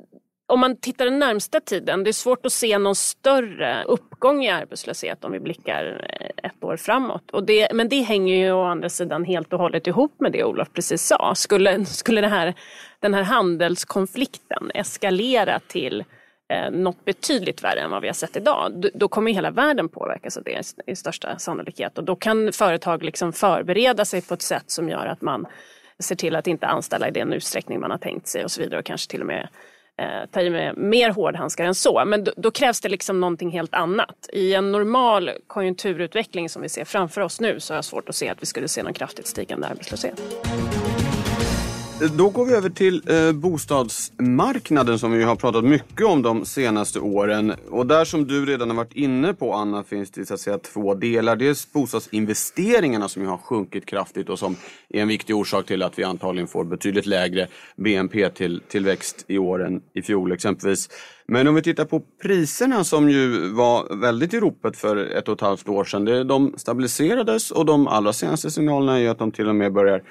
om 0.47 0.61
man 0.61 0.77
tittar 0.77 1.05
den 1.05 1.19
närmsta 1.19 1.61
tiden, 1.61 2.05
det 2.05 2.11
är 2.11 2.13
svårt 2.13 2.47
att 2.47 2.53
se 2.53 2.79
någon 2.79 2.95
större 2.95 3.85
uppgång 3.85 4.45
i 4.45 4.51
arbetslöshet 4.51 5.25
om 5.25 5.33
vi 5.33 5.41
blickar 5.41 6.07
eh, 6.21 6.49
ett 6.51 6.65
år 6.65 6.77
framåt. 6.77 7.31
Och 7.31 7.45
det, 7.45 7.69
men 7.75 7.89
det 7.89 8.01
hänger 8.01 8.37
ju 8.37 8.53
å 8.53 8.65
andra 8.65 8.89
sidan 8.89 9.25
helt 9.25 9.53
och 9.53 9.59
hållet 9.59 9.87
ihop 9.87 10.21
med 10.21 10.33
det 10.33 10.45
Olof 10.45 10.69
precis 10.73 11.03
sa. 11.03 11.35
Skulle, 11.35 11.85
skulle 11.85 12.21
det 12.21 12.29
här, 12.29 12.55
den 13.01 13.15
här 13.15 13.23
handelskonflikten 13.23 14.71
eskalera 14.75 15.61
till 15.69 16.05
eh, 16.51 16.71
något 16.71 17.05
betydligt 17.05 17.65
värre 17.65 17.81
än 17.81 17.91
vad 17.91 18.03
vi 18.03 18.09
har 18.09 18.15
sett 18.15 18.37
idag, 18.37 18.85
då, 18.95 19.09
kommer 19.09 19.33
hela 19.33 19.51
världen 19.51 19.89
påverkas 19.89 20.37
av 20.37 20.43
det 20.43 20.75
i 20.87 20.97
största 20.97 21.39
sannolikhet. 21.39 21.99
Och 21.99 22.05
då 22.05 22.17
kan 22.17 22.53
företag 22.53 23.03
liksom 23.03 23.33
förbereda 23.33 24.05
sig 24.05 24.23
på 24.23 24.35
ett 24.35 24.43
sätt 24.43 24.65
som 24.67 24.89
gör 24.89 25.07
att 25.07 25.21
man 25.21 25.47
ser 25.99 26.15
till 26.15 26.37
att 26.37 26.47
inte 26.47 26.67
anställa 26.67 27.09
i 27.09 27.11
den 27.11 27.33
utsträckning 27.33 27.81
man 27.81 27.91
har 27.91 27.99
tänkt 27.99 28.29
sig 28.29 28.45
och 28.45 28.51
så 28.51 28.61
vidare 28.61 28.79
och 28.79 28.87
kanske 28.87 29.11
till 29.11 29.21
och 29.21 29.27
med 29.27 29.49
eh, 29.99 30.31
ta 30.31 30.41
i 30.41 30.51
med 30.51 30.77
mer 30.77 31.11
hårdhandskar 31.11 31.65
än 31.65 31.75
så. 31.75 32.03
Men 32.07 32.25
då, 32.25 32.33
då 32.37 32.51
krävs 32.51 32.81
det 32.81 32.89
liksom 32.89 33.21
någonting 33.21 33.51
helt 33.51 33.75
annat. 33.75 34.29
I 34.33 34.55
en 34.55 34.73
normal 34.73 35.31
konjunkturutveckling 35.47 36.49
som 36.49 36.63
vi 36.63 36.69
ser 36.69 36.85
framför 36.85 37.21
oss 37.21 37.41
nu 37.41 37.61
så 37.61 37.73
har 37.73 37.77
jag 37.77 37.85
svårt 37.85 38.09
att 38.09 38.15
se 38.15 38.29
att 38.29 38.43
vi 38.43 38.47
skulle 38.47 38.69
se 38.69 38.83
någon 38.83 38.95
kraftigt 38.95 39.27
stigande 39.27 39.67
arbetslöshet. 39.67 40.23
Då 42.09 42.29
går 42.31 42.45
vi 42.45 42.53
över 42.53 42.71
till 42.71 43.03
eh, 43.07 43.33
bostadsmarknaden 43.33 44.99
som 44.99 45.13
vi 45.13 45.23
har 45.23 45.37
pratat 45.37 45.65
mycket 45.65 46.07
om 46.07 46.23
de 46.23 46.45
senaste 46.45 47.01
åren. 47.01 47.53
Och 47.71 47.87
där 47.87 48.05
som 48.05 48.27
du 48.27 48.47
redan 48.47 48.71
har 48.71 48.77
varit 48.77 48.93
inne 48.93 49.35
på 49.35 49.55
Anna 49.55 49.85
finns 49.85 50.11
det 50.11 50.27
så 50.27 50.35
att 50.35 50.41
säga 50.41 50.59
två 50.59 50.95
delar. 50.95 51.37
Dels 51.37 51.73
bostadsinvesteringarna 51.73 53.09
som 53.09 53.23
ju 53.23 53.29
har 53.29 53.37
sjunkit 53.39 53.87
kraftigt 53.87 54.29
och 54.29 54.39
som 54.39 54.57
är 54.89 55.03
en 55.03 55.09
viktig 55.09 55.37
orsak 55.37 55.67
till 55.67 55.83
att 55.83 55.99
vi 55.99 56.05
antagligen 56.05 56.49
får 56.49 56.65
betydligt 56.65 57.07
lägre 57.07 57.49
BNP-tillväxt 57.77 59.25
i 59.29 59.39
år 59.39 59.67
än 59.67 59.83
i 59.95 60.03
fjol 60.03 60.33
exempelvis. 60.33 60.89
Men 61.27 61.49
om 61.49 61.55
vi 61.55 61.63
tittar 61.63 61.85
på 61.85 62.03
priserna 62.23 62.85
som 62.85 63.11
ju 63.11 63.49
var 63.49 64.01
väldigt 64.01 64.35
i 64.35 64.41
ropet 64.41 64.77
för 64.77 64.97
ett 64.97 65.29
och 65.29 65.35
ett 65.35 65.41
halvt 65.41 65.69
år 65.69 65.85
sedan. 65.85 66.29
de 66.29 66.55
stabiliserades 66.57 67.51
och 67.51 67.67
de 67.67 67.89
allra 67.89 68.13
senaste 68.13 68.51
signalerna 68.51 68.97
är 68.97 69.01
ju 69.01 69.09
att 69.09 69.19
de 69.19 69.33
till 69.33 69.49
och 69.49 69.55
med 69.55 69.73
börjar 69.73 70.03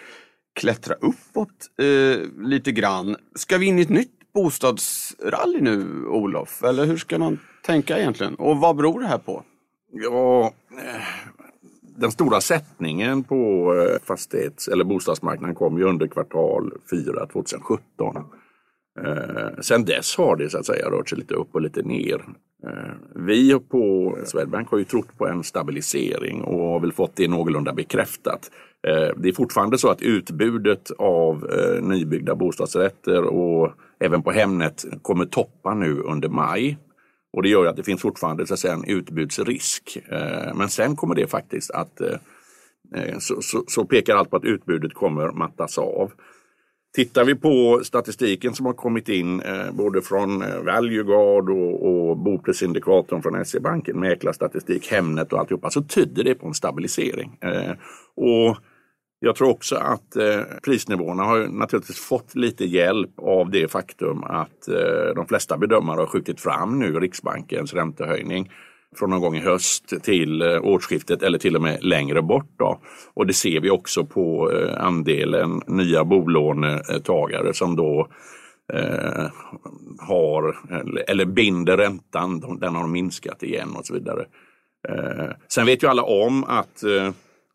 klättra 0.56 0.94
uppåt 0.94 1.72
eh, 1.82 2.44
lite 2.44 2.72
grann. 2.72 3.16
Ska 3.36 3.58
vi 3.58 3.66
in 3.66 3.80
i 3.80 3.82
ett 3.82 3.90
nytt 3.90 4.34
bostadsrally 4.34 5.62
nu, 5.62 6.06
Olof? 6.06 6.64
Eller 6.64 6.86
hur 6.86 6.98
ska 6.98 7.20
man 7.20 7.40
tänka 7.66 8.00
egentligen? 8.00 8.36
Och 8.36 8.58
vad 8.58 8.76
beror 8.76 9.00
det 9.00 9.08
här 9.08 9.18
på? 9.18 9.44
Ja, 9.92 10.54
eh, 10.72 11.30
den 12.00 12.12
stora 12.12 12.42
sättningen 12.42 13.24
på 13.24 13.74
eh, 13.76 14.08
fastighets 14.08 14.68
eller 14.68 14.84
bostadsmarknaden 14.84 15.56
kom 15.56 15.78
ju 15.78 15.84
under 15.84 16.08
kvartal 16.08 16.72
4 16.92 17.26
2017. 17.26 18.16
Eh, 19.06 19.60
sen 19.62 19.86
dess 19.86 20.18
har 20.18 20.36
det 20.36 20.50
så 20.50 20.58
att 20.58 20.66
säga 20.66 20.90
rört 20.90 21.10
sig 21.10 21.18
lite 21.18 21.34
upp 21.34 21.56
och 21.56 21.62
lite 21.62 21.82
ner. 21.82 22.26
Eh, 22.68 22.94
vi 23.16 23.60
på 23.60 24.18
Swedbank 24.26 24.70
har 24.70 24.78
ju 24.78 24.84
trott 24.84 25.18
på 25.18 25.28
en 25.28 25.44
stabilisering 25.44 26.42
och 26.42 26.60
har 26.60 26.80
väl 26.80 26.92
fått 26.92 27.16
det 27.16 27.28
någorlunda 27.28 27.74
bekräftat. 27.74 28.52
Eh, 28.88 29.16
det 29.18 29.30
är 29.30 29.34
fortfarande 29.34 29.78
så 29.78 29.90
att 29.90 30.02
utbudet 30.02 30.92
av 30.92 31.50
eh, 31.52 31.84
nybyggda 31.84 32.36
bostadsrätter 32.36 33.24
och 33.24 33.72
även 34.00 34.24
på 34.24 34.32
Hemnet 34.32 34.86
kommer 35.02 35.26
toppa 35.26 35.74
nu 35.74 36.00
under 36.00 36.30
maj. 36.30 36.78
Och 37.34 37.44
det 37.44 37.50
gör 37.50 37.66
att 37.66 37.76
det 37.76 37.84
finns 37.84 38.02
fortfarande 38.02 38.48
så 38.48 38.54
att 38.54 38.60
säga, 38.60 38.74
en 38.74 38.86
utbudsrisk. 38.86 39.98
Eh, 40.12 40.56
men 40.56 40.70
sen 40.70 40.96
kommer 40.96 41.16
det 41.16 41.28
faktiskt 41.28 41.72
att 41.72 42.02
så, 43.20 43.42
så, 43.42 43.64
så 43.68 43.86
pekar 43.86 44.16
allt 44.16 44.30
på 44.30 44.38
att 44.38 44.44
utbudet 44.44 44.94
kommer 44.94 45.32
mattas 45.32 45.78
av. 45.78 46.12
Tittar 46.96 47.26
vi 47.26 47.36
på 47.36 47.82
statistiken 47.84 48.54
som 48.54 48.66
har 48.66 48.74
kommit 48.74 49.10
in 49.10 49.42
eh, 49.42 49.72
både 49.72 50.02
från 50.02 50.40
Valueguard 50.40 51.50
och, 51.50 51.90
och 51.90 52.18
Boprisindikatorn 52.18 53.22
från 53.22 53.46
SE-banken, 53.46 54.00
mäklarstatistik, 54.00 54.92
Hemnet 54.92 55.34
och 55.34 55.40
alltihopa, 55.40 55.70
så 55.70 55.82
tyder 55.82 56.24
det 56.24 56.36
på 56.36 56.48
en 56.48 56.54
stabilisering. 56.54 57.38
Eh, 57.42 57.72
och 58.16 58.58
jag 59.20 59.36
tror 59.36 59.50
också 59.50 59.76
att 59.76 60.16
eh, 60.16 60.42
prisnivåerna 60.64 61.24
har 61.24 61.48
naturligtvis 61.48 62.00
fått 62.00 62.36
lite 62.36 62.66
hjälp 62.66 63.20
av 63.20 63.50
det 63.50 63.72
faktum 63.72 64.24
att 64.24 64.68
eh, 64.68 65.16
de 65.16 65.28
flesta 65.28 65.58
bedömare 65.58 66.00
har 66.00 66.06
skjutit 66.06 66.42
fram 66.42 66.80
nu 66.80 67.00
Riksbankens 67.00 67.74
räntehöjning 67.74 68.52
från 68.96 69.10
någon 69.10 69.22
gång 69.22 69.36
i 69.36 69.40
höst 69.40 69.94
till 70.04 70.42
eh, 70.42 70.62
årsskiftet 70.62 71.24
eller 71.24 71.38
till 71.38 71.56
och 71.56 71.62
med 71.62 71.84
längre 71.84 72.22
bort. 72.22 72.52
Då. 72.58 72.80
Och 73.14 73.28
det 73.28 73.34
ser 73.34 73.60
vi 73.60 73.70
också 73.70 74.06
på 74.06 74.52
eh, 74.52 74.86
andelen 74.86 75.62
nya 75.68 76.04
bolånetagare 76.04 77.54
som 77.54 77.76
då 77.76 78.08
eh, 78.74 79.26
har 80.00 80.58
eller 81.08 81.26
binder 81.26 81.78
räntan. 81.78 82.60
Den 82.60 82.76
har 82.76 82.88
minskat 82.88 83.44
igen 83.44 83.76
och 83.76 83.86
så 83.86 83.94
vidare. 83.94 84.26
Eh, 84.90 85.30
sen 85.48 85.66
vet 85.66 85.84
ju 85.84 85.88
alla 85.88 86.04
om 86.04 86.44
att 86.44 86.84
eh, 86.84 87.12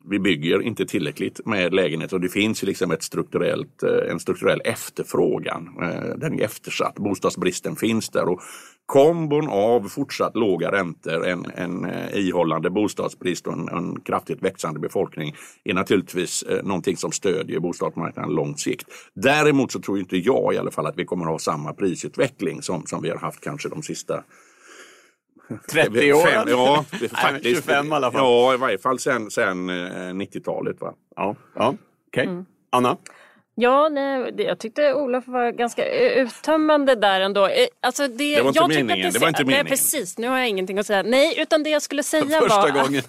vi 0.08 0.18
bygger 0.18 0.62
inte 0.62 0.87
tillräckligt 0.87 1.46
med 1.46 1.75
lägenheter 1.75 2.16
och 2.16 2.20
det 2.20 2.28
finns 2.28 2.62
liksom 2.62 2.90
ett 2.90 3.02
strukturellt, 3.02 3.82
eh, 3.82 4.11
en 4.11 4.20
strukturell 4.20 4.62
efterfrågan. 4.64 5.70
Eh, 5.82 6.16
den 6.16 6.40
är 6.40 6.44
eftersatt, 6.44 6.94
bostadsbristen 6.94 7.76
finns 7.76 8.08
där 8.08 8.28
och 8.28 8.40
kombon 8.87 9.49
av 9.49 9.88
fortsatt 9.88 10.37
låga 10.37 10.73
räntor, 10.73 11.26
en, 11.26 11.46
en 11.54 11.84
eh, 11.84 12.18
ihållande 12.18 12.70
bostadsbrist 12.70 13.46
och 13.46 13.52
en, 13.52 13.68
en 13.68 14.00
kraftigt 14.00 14.42
växande 14.42 14.80
befolkning 14.80 15.34
är 15.64 15.75
naturligtvis 15.75 16.44
någonting 16.62 16.96
som 16.96 17.12
stödjer 17.12 17.61
bostadsmarknaden 17.61 18.34
långt 18.34 18.61
sikt. 18.61 18.87
Däremot 19.14 19.73
så 19.73 19.80
tror 19.80 19.99
inte 19.99 20.16
jag 20.16 20.54
i 20.54 20.58
alla 20.58 20.70
fall 20.70 20.87
att 20.87 20.99
vi 20.99 21.04
kommer 21.04 21.25
att 21.25 21.30
ha 21.30 21.38
samma 21.38 21.73
prisutveckling 21.73 22.62
som, 22.62 22.87
som 22.87 23.02
vi 23.02 23.11
har 23.11 23.18
haft 23.18 23.40
kanske 23.40 23.68
de 23.68 23.82
sista 23.82 24.25
30 25.72 26.12
år? 26.12 26.26
Fem, 26.26 26.48
ja, 26.48 26.84
faktiskt. 27.12 27.64
25 27.64 27.86
i 27.86 27.92
alla 27.92 28.12
fall. 28.12 28.20
Ja, 28.20 28.54
i 28.54 28.56
varje 28.56 28.78
fall 28.78 28.98
sen, 28.98 29.30
sen 29.30 29.70
90-talet. 29.70 30.80
Va? 30.80 30.94
Ja, 31.16 31.36
ja. 31.54 31.68
okej. 31.68 32.22
Okay. 32.22 32.24
Mm. 32.24 32.46
Anna? 32.70 32.96
Ja, 33.56 33.88
nej, 33.88 34.34
jag 34.36 34.58
tyckte 34.58 34.94
Olof 34.94 35.26
var 35.26 35.50
ganska 35.50 35.88
uttömmande 36.14 36.94
där 36.94 37.20
ändå. 37.20 37.46
Eh, 37.46 37.66
alltså 37.80 38.08
det, 38.08 38.36
det 38.36 38.42
var 38.42 38.48
inte 38.48 38.60
jag 38.60 38.68
meningen. 38.68 39.12
Det, 39.12 39.18
det 39.18 39.18
var 39.18 39.28
inte 39.28 39.44
meningen. 39.44 39.64
Nej, 39.64 39.70
precis, 39.70 40.18
nu 40.18 40.28
har 40.28 40.38
jag 40.38 40.48
ingenting 40.48 40.78
att 40.78 40.86
säga. 40.86 41.02
Nej, 41.02 41.34
utan 41.40 41.62
det 41.62 41.70
jag 41.70 41.82
skulle 41.82 42.02
säga 42.02 42.40
Första 42.40 42.40
var... 42.40 42.62
Första 42.62 42.82
gången. 42.82 43.02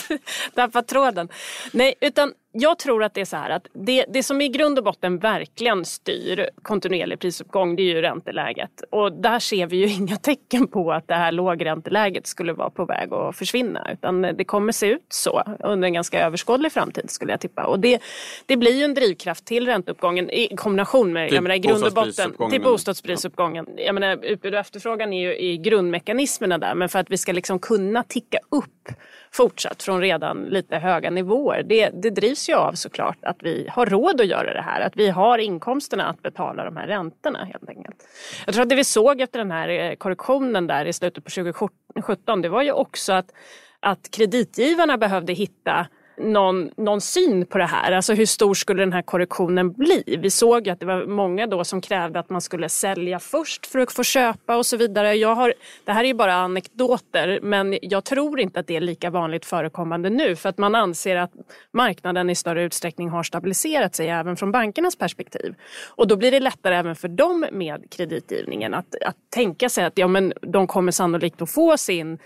Tappat 0.54 0.88
tråden. 0.88 1.28
Nej, 1.72 1.94
utan 2.00 2.32
jag 2.52 2.78
tror 2.78 3.04
att 3.04 3.14
det 3.14 3.20
är 3.20 3.24
så 3.24 3.36
här 3.36 3.50
att 3.50 3.66
det, 3.72 4.04
det 4.08 4.22
som 4.22 4.40
i 4.40 4.48
grund 4.48 4.78
och 4.78 4.84
botten 4.84 5.18
verkligen 5.18 5.84
styr 5.84 6.48
kontinuerlig 6.62 7.18
prisuppgång 7.18 7.76
det 7.76 7.82
är 7.82 7.94
ju 7.94 8.02
ränteläget. 8.02 8.82
Och 8.90 9.12
där 9.12 9.38
ser 9.38 9.66
vi 9.66 9.76
ju 9.76 9.86
inga 9.94 10.16
tecken 10.16 10.66
på 10.66 10.92
att 10.92 11.08
det 11.08 11.14
här 11.14 11.32
lågränteläget 11.32 12.26
skulle 12.26 12.52
vara 12.52 12.70
på 12.70 12.84
väg 12.84 13.12
att 13.12 13.36
försvinna. 13.36 13.92
Utan 13.92 14.22
det 14.22 14.44
kommer 14.44 14.72
se 14.72 14.86
ut 14.86 15.06
så 15.08 15.42
under 15.60 15.86
en 15.86 15.94
ganska 15.94 16.20
överskådlig 16.20 16.72
framtid 16.72 17.10
skulle 17.10 17.32
jag 17.32 17.40
tippa. 17.40 17.64
Och 17.64 17.80
det, 17.80 18.02
det 18.46 18.56
blir 18.56 18.76
ju 18.76 18.84
en 18.84 18.94
drivkraft 18.94 19.44
till 19.44 19.66
ränteuppgången 19.66 20.30
i 20.30 20.56
kombination 20.56 21.12
med, 21.12 21.28
till 21.28 21.34
jag 21.34 21.42
menar, 21.42 21.54
i 21.54 21.58
grund 21.58 21.84
och 21.84 21.92
botten, 21.92 22.50
till 22.50 22.62
bostadsprisupgången. 22.62 23.66
Jag 23.76 23.94
menar, 23.94 24.24
utbud 24.24 24.54
och 24.54 24.60
efterfrågan 24.60 25.12
är 25.12 25.20
ju 25.20 25.36
i 25.36 25.56
grundmekanismerna 25.56 26.58
där. 26.58 26.74
Men 26.74 26.88
för 26.88 26.98
att 26.98 27.10
vi 27.10 27.16
ska 27.16 27.32
liksom 27.32 27.58
kunna 27.58 28.02
ticka 28.02 28.38
upp 28.48 28.88
fortsatt 29.32 29.82
från 29.82 30.00
redan 30.00 30.42
lite 30.42 30.76
höga 30.76 31.10
nivåer. 31.10 31.62
Det, 31.62 31.90
det 32.02 32.10
drivs 32.10 32.39
ju 32.48 32.54
av 32.54 32.72
såklart 32.72 33.18
att 33.22 33.36
vi 33.40 33.68
har 33.70 33.86
råd 33.86 34.20
att 34.20 34.26
göra 34.26 34.54
det 34.54 34.62
här. 34.62 34.80
Att 34.80 34.96
vi 34.96 35.08
har 35.08 35.38
inkomsterna 35.38 36.06
att 36.06 36.22
betala 36.22 36.64
de 36.64 36.76
här 36.76 36.86
räntorna 36.86 37.44
helt 37.44 37.68
enkelt. 37.68 38.08
Jag 38.46 38.54
tror 38.54 38.62
att 38.62 38.68
det 38.68 38.76
vi 38.76 38.84
såg 38.84 39.20
efter 39.20 39.38
den 39.38 39.50
här 39.50 39.68
eh, 39.68 39.94
korrektionen 39.94 40.66
där 40.66 40.84
i 40.84 40.92
slutet 40.92 41.24
på 41.24 41.30
2017 41.30 42.42
det 42.42 42.48
var 42.48 42.62
ju 42.62 42.72
också 42.72 43.12
att, 43.12 43.32
att 43.80 44.10
kreditgivarna 44.10 44.98
behövde 44.98 45.32
hitta 45.32 45.86
någon, 46.20 46.70
någon 46.76 47.00
syn 47.00 47.46
på 47.46 47.58
det 47.58 47.66
här. 47.66 47.92
Alltså 47.92 48.14
hur 48.14 48.26
stor 48.26 48.54
skulle 48.54 48.82
den 48.82 48.92
här 48.92 49.02
korrektionen 49.02 49.72
bli? 49.72 50.18
Vi 50.22 50.30
såg 50.30 50.68
att 50.68 50.80
det 50.80 50.86
var 50.86 51.06
många 51.06 51.46
då 51.46 51.64
som 51.64 51.80
krävde 51.80 52.18
att 52.18 52.30
man 52.30 52.40
skulle 52.40 52.68
sälja 52.68 53.18
först 53.18 53.66
för 53.66 53.78
att 53.78 53.92
få 53.92 54.02
köpa 54.02 54.56
och 54.56 54.66
så 54.66 54.76
vidare. 54.76 55.14
Jag 55.14 55.34
har, 55.34 55.54
det 55.84 55.92
här 55.92 56.04
är 56.04 56.08
ju 56.08 56.14
bara 56.14 56.34
anekdoter 56.34 57.38
men 57.42 57.78
jag 57.82 58.04
tror 58.04 58.40
inte 58.40 58.60
att 58.60 58.66
det 58.66 58.76
är 58.76 58.80
lika 58.80 59.10
vanligt 59.10 59.44
förekommande 59.44 60.10
nu 60.10 60.36
för 60.36 60.48
att 60.48 60.58
man 60.58 60.74
anser 60.74 61.16
att 61.16 61.32
marknaden 61.72 62.30
i 62.30 62.34
större 62.34 62.62
utsträckning 62.62 63.08
har 63.08 63.22
stabiliserat 63.22 63.94
sig 63.94 64.08
även 64.08 64.36
från 64.36 64.52
bankernas 64.52 64.96
perspektiv. 64.96 65.54
Och 65.88 66.08
då 66.08 66.16
blir 66.16 66.30
det 66.30 66.40
lättare 66.40 66.74
även 66.74 66.96
för 66.96 67.08
dem 67.08 67.46
med 67.52 67.90
kreditgivningen 67.90 68.74
att, 68.74 68.94
att 69.06 69.16
tänka 69.34 69.68
sig 69.68 69.84
att 69.84 69.98
ja, 69.98 70.06
men 70.06 70.32
de 70.42 70.66
kommer 70.66 70.92
sannolikt 70.92 71.42
att 71.42 71.50
få 71.50 71.76
sin 71.76 72.18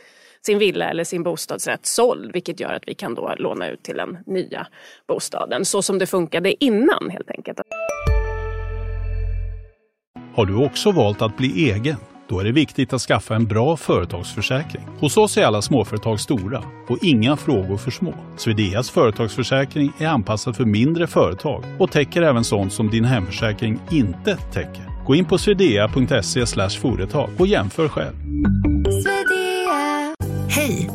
sin 0.46 0.58
villa 0.58 0.90
eller 0.90 1.04
sin 1.04 1.22
bostadsrätt 1.22 1.86
såld 1.86 2.32
vilket 2.32 2.60
gör 2.60 2.72
att 2.72 2.82
vi 2.86 2.94
kan 2.94 3.14
då 3.14 3.34
låna 3.38 3.70
ut 3.70 3.82
till 3.82 3.96
den 3.96 4.18
nya 4.26 4.66
bostaden 5.08 5.64
så 5.64 5.82
som 5.82 5.98
det 5.98 6.06
funkade 6.06 6.64
innan 6.64 7.10
helt 7.10 7.30
enkelt. 7.30 7.58
Har 10.34 10.46
du 10.46 10.64
också 10.64 10.90
valt 10.90 11.22
att 11.22 11.36
bli 11.36 11.70
egen? 11.70 11.96
Då 12.28 12.40
är 12.40 12.44
det 12.44 12.52
viktigt 12.52 12.92
att 12.92 13.00
skaffa 13.00 13.34
en 13.34 13.46
bra 13.46 13.76
företagsförsäkring. 13.76 14.82
Hos 15.00 15.16
oss 15.16 15.36
är 15.36 15.44
alla 15.44 15.62
småföretag 15.62 16.20
stora 16.20 16.64
och 16.88 16.98
inga 17.02 17.36
frågor 17.36 17.76
för 17.76 17.90
små. 17.90 18.14
Swedeas 18.36 18.90
företagsförsäkring 18.90 19.92
är 19.98 20.06
anpassad 20.06 20.56
för 20.56 20.64
mindre 20.64 21.06
företag 21.06 21.64
och 21.78 21.92
täcker 21.92 22.22
även 22.22 22.44
sånt 22.44 22.72
som 22.72 22.90
din 22.90 23.04
hemförsäkring 23.04 23.80
inte 23.90 24.36
täcker. 24.36 25.04
Gå 25.06 25.14
in 25.14 25.24
på 25.24 25.38
swedea.se 25.38 26.46
företag 26.80 27.30
och 27.38 27.46
jämför 27.46 27.88
själv. 27.88 28.14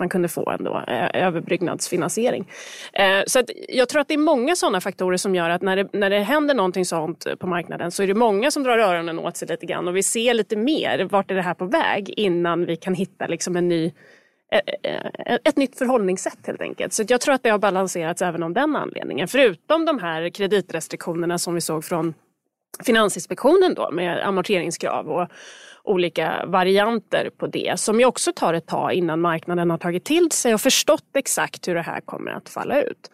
man 0.00 0.08
kunde 0.08 0.28
få 0.28 0.50
en 0.50 0.66
eh, 0.66 0.72
överbryggnadsfinansiering. 0.72 1.20
överbyggnadsfinansiering. 1.24 2.46
Så 3.26 3.38
att 3.38 3.50
jag 3.68 3.88
tror 3.88 4.00
att 4.00 4.08
det 4.08 4.14
är 4.14 4.18
många 4.18 4.56
sådana 4.56 4.80
faktorer 4.80 5.16
som 5.16 5.34
gör 5.34 5.50
att 5.50 5.62
när 5.62 5.76
det, 5.76 5.88
när 5.92 6.10
det 6.10 6.18
händer 6.18 6.54
någonting 6.54 6.84
sånt 6.84 7.26
eh, 7.26 7.34
på 7.34 7.46
marknaden 7.46 7.90
så 7.90 8.02
är 8.02 8.06
det 8.06 8.14
många 8.14 8.50
som 8.50 8.62
drar 8.62 8.78
öronen 8.78 9.18
åt 9.18 9.36
sig 9.36 9.48
lite 9.48 9.66
grann 9.66 9.88
och 9.88 9.96
vi 9.96 10.02
ser 10.02 10.34
lite 10.34 10.56
mer, 10.56 11.04
vart 11.04 11.30
är 11.30 11.34
det 11.34 11.42
här 11.42 11.54
på 11.54 11.64
väg 11.64 12.10
innan 12.16 12.66
vi 12.66 12.76
kan 12.76 12.94
hitta 12.94 13.26
liksom 13.26 13.56
en 13.56 13.68
ny 13.68 13.92
ett 15.44 15.56
nytt 15.56 15.78
förhållningssätt 15.78 16.46
helt 16.46 16.60
enkelt. 16.60 16.92
Så 16.92 17.04
jag 17.08 17.20
tror 17.20 17.34
att 17.34 17.42
det 17.42 17.50
har 17.50 17.58
balanserats 17.58 18.22
även 18.22 18.42
av 18.42 18.52
den 18.52 18.76
anledningen. 18.76 19.28
Förutom 19.28 19.84
de 19.84 19.98
här 19.98 20.28
kreditrestriktionerna 20.28 21.38
som 21.38 21.54
vi 21.54 21.60
såg 21.60 21.84
från 21.84 22.14
Finansinspektionen 22.84 23.74
då 23.74 23.90
med 23.90 24.26
amorteringskrav 24.26 25.10
och 25.10 25.28
olika 25.84 26.46
varianter 26.46 27.30
på 27.36 27.46
det 27.46 27.80
som 27.80 28.00
ju 28.00 28.06
också 28.06 28.32
tar 28.32 28.54
ett 28.54 28.66
tag 28.66 28.92
innan 28.92 29.20
marknaden 29.20 29.70
har 29.70 29.78
tagit 29.78 30.04
till 30.04 30.30
sig 30.30 30.54
och 30.54 30.60
förstått 30.60 31.16
exakt 31.16 31.68
hur 31.68 31.74
det 31.74 31.82
här 31.82 32.00
kommer 32.00 32.30
att 32.30 32.48
falla 32.48 32.82
ut. 32.82 33.10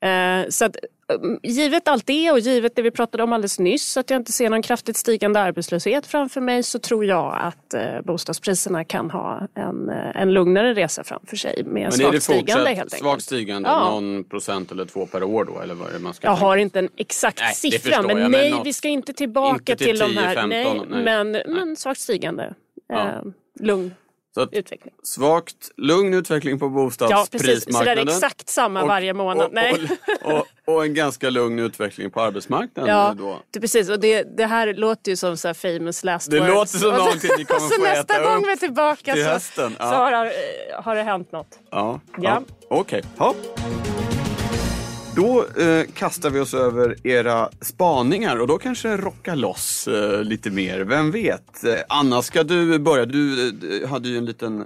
Eh, 0.00 0.48
så 0.48 0.64
att, 0.64 0.76
mm, 1.22 1.38
givet 1.42 1.88
allt 1.88 2.06
det 2.06 2.30
och 2.30 2.38
givet 2.38 2.76
det 2.76 2.82
vi 2.82 2.90
pratade 2.90 3.22
om 3.22 3.32
alldeles 3.32 3.58
nyss, 3.58 3.96
att 3.96 4.10
jag 4.10 4.20
inte 4.20 4.32
ser 4.32 4.50
någon 4.50 4.62
kraftigt 4.62 4.96
stigande 4.96 5.40
arbetslöshet 5.40 6.06
framför 6.06 6.40
mig 6.40 6.62
så 6.62 6.78
tror 6.78 7.04
jag 7.04 7.38
att 7.40 7.74
eh, 7.74 8.00
bostadspriserna 8.04 8.84
kan 8.84 9.10
ha 9.10 9.48
en, 9.54 9.90
eh, 9.90 10.22
en 10.22 10.32
lugnare 10.32 10.74
resa 10.74 11.04
framför 11.04 11.36
sig 11.36 11.62
med 11.64 11.94
svagt 11.94 12.22
stigande 12.22 12.52
helt 12.52 12.68
enkelt. 12.68 12.92
Svagt 12.92 13.22
stigande, 13.22 13.68
ja. 13.68 13.90
någon 13.90 14.24
procent 14.24 14.72
eller 14.72 14.84
två 14.84 15.06
per 15.06 15.22
år 15.22 15.44
då? 15.44 15.60
Eller 15.60 15.74
vad 15.74 15.88
är 15.88 15.92
det 15.92 15.98
man 15.98 16.14
ska 16.14 16.26
jag 16.26 16.36
tänka? 16.36 16.46
har 16.46 16.56
inte 16.56 16.78
en 16.78 16.88
exakt 16.96 17.40
nej, 17.40 17.54
siffra 17.54 18.02
men 18.02 18.18
jag, 18.18 18.30
nej, 18.30 18.50
något, 18.50 18.66
vi 18.66 18.72
ska 18.72 18.88
inte 18.88 19.12
tillbaka 19.12 19.72
inte 19.72 19.76
till, 19.76 19.86
till 19.86 19.98
10, 19.98 20.08
de 20.08 20.20
här. 20.20 20.34
15, 20.34 20.48
nej, 20.50 20.86
nej. 20.90 21.04
Men, 21.04 21.32
nej. 21.32 21.44
men 21.46 21.76
svagt 21.76 22.00
stigande. 22.00 22.54
Ja. 22.88 23.08
Eh, 23.08 23.22
lugn 23.60 23.94
så 24.34 24.48
utveckling. 24.52 24.94
Svagt, 25.02 25.70
lugn 25.76 26.14
utveckling 26.14 26.58
på 26.58 26.68
bostadsprismarknaden. 26.68 28.06
Ja, 28.06 28.12
Så 28.12 28.20
det 28.20 28.26
är 28.26 28.28
exakt 28.28 28.48
samma 28.48 28.82
och, 28.82 28.88
varje 28.88 29.14
månad. 29.14 29.46
Och, 29.46 29.52
Nej. 29.52 29.88
Och, 30.22 30.74
och, 30.74 30.84
en 30.84 30.94
ganska 30.94 31.30
lugn 31.30 31.58
utveckling 31.58 32.10
på 32.10 32.20
arbetsmarknaden. 32.20 32.94
Ja, 32.94 33.14
då. 33.18 33.38
Det, 33.50 33.60
precis. 33.60 33.88
Och 33.88 34.00
det, 34.00 34.22
det 34.36 34.46
här 34.46 34.74
låter 34.74 35.10
ju 35.10 35.16
som 35.16 35.36
så 35.36 35.54
famous 35.54 36.04
last 36.04 36.30
det 36.30 36.40
words. 36.40 36.48
Det 36.48 36.54
låter 36.54 36.78
som 36.78 36.94
någonting 36.94 37.30
ni 37.38 37.44
kommer 37.44 37.68
få 37.78 37.84
äta 37.84 37.94
nästa 37.94 38.22
gång 38.22 38.42
vi 38.46 38.52
är 38.52 38.56
tillbaka 38.56 39.14
till 39.14 39.24
så, 39.24 39.30
hösten. 39.30 39.76
Ja. 39.78 39.90
så 39.90 39.96
har, 39.96 40.32
har 40.82 40.94
det 40.94 41.02
hänt 41.02 41.32
något. 41.32 41.58
Ja, 41.70 42.00
ja. 42.16 42.22
ja. 42.22 42.42
okej. 42.68 43.02
Okay. 43.16 44.17
Då 45.18 45.44
eh, 45.62 45.84
kastar 45.94 46.30
vi 46.30 46.40
oss 46.40 46.54
över 46.54 47.06
era 47.06 47.48
spaningar 47.60 48.40
och 48.40 48.46
då 48.46 48.58
kanske 48.58 48.96
rocka 48.96 49.34
loss 49.34 49.88
eh, 49.88 50.22
lite 50.22 50.50
mer. 50.50 50.80
Vem 50.80 51.10
vet? 51.10 51.64
Eh, 51.64 51.74
Anna, 51.88 52.22
ska 52.22 52.42
du 52.42 52.78
börja? 52.78 53.04
Du 53.04 53.48
eh, 53.82 53.88
hade 53.88 54.08
ju 54.08 54.18
en 54.18 54.26
liten 54.26 54.60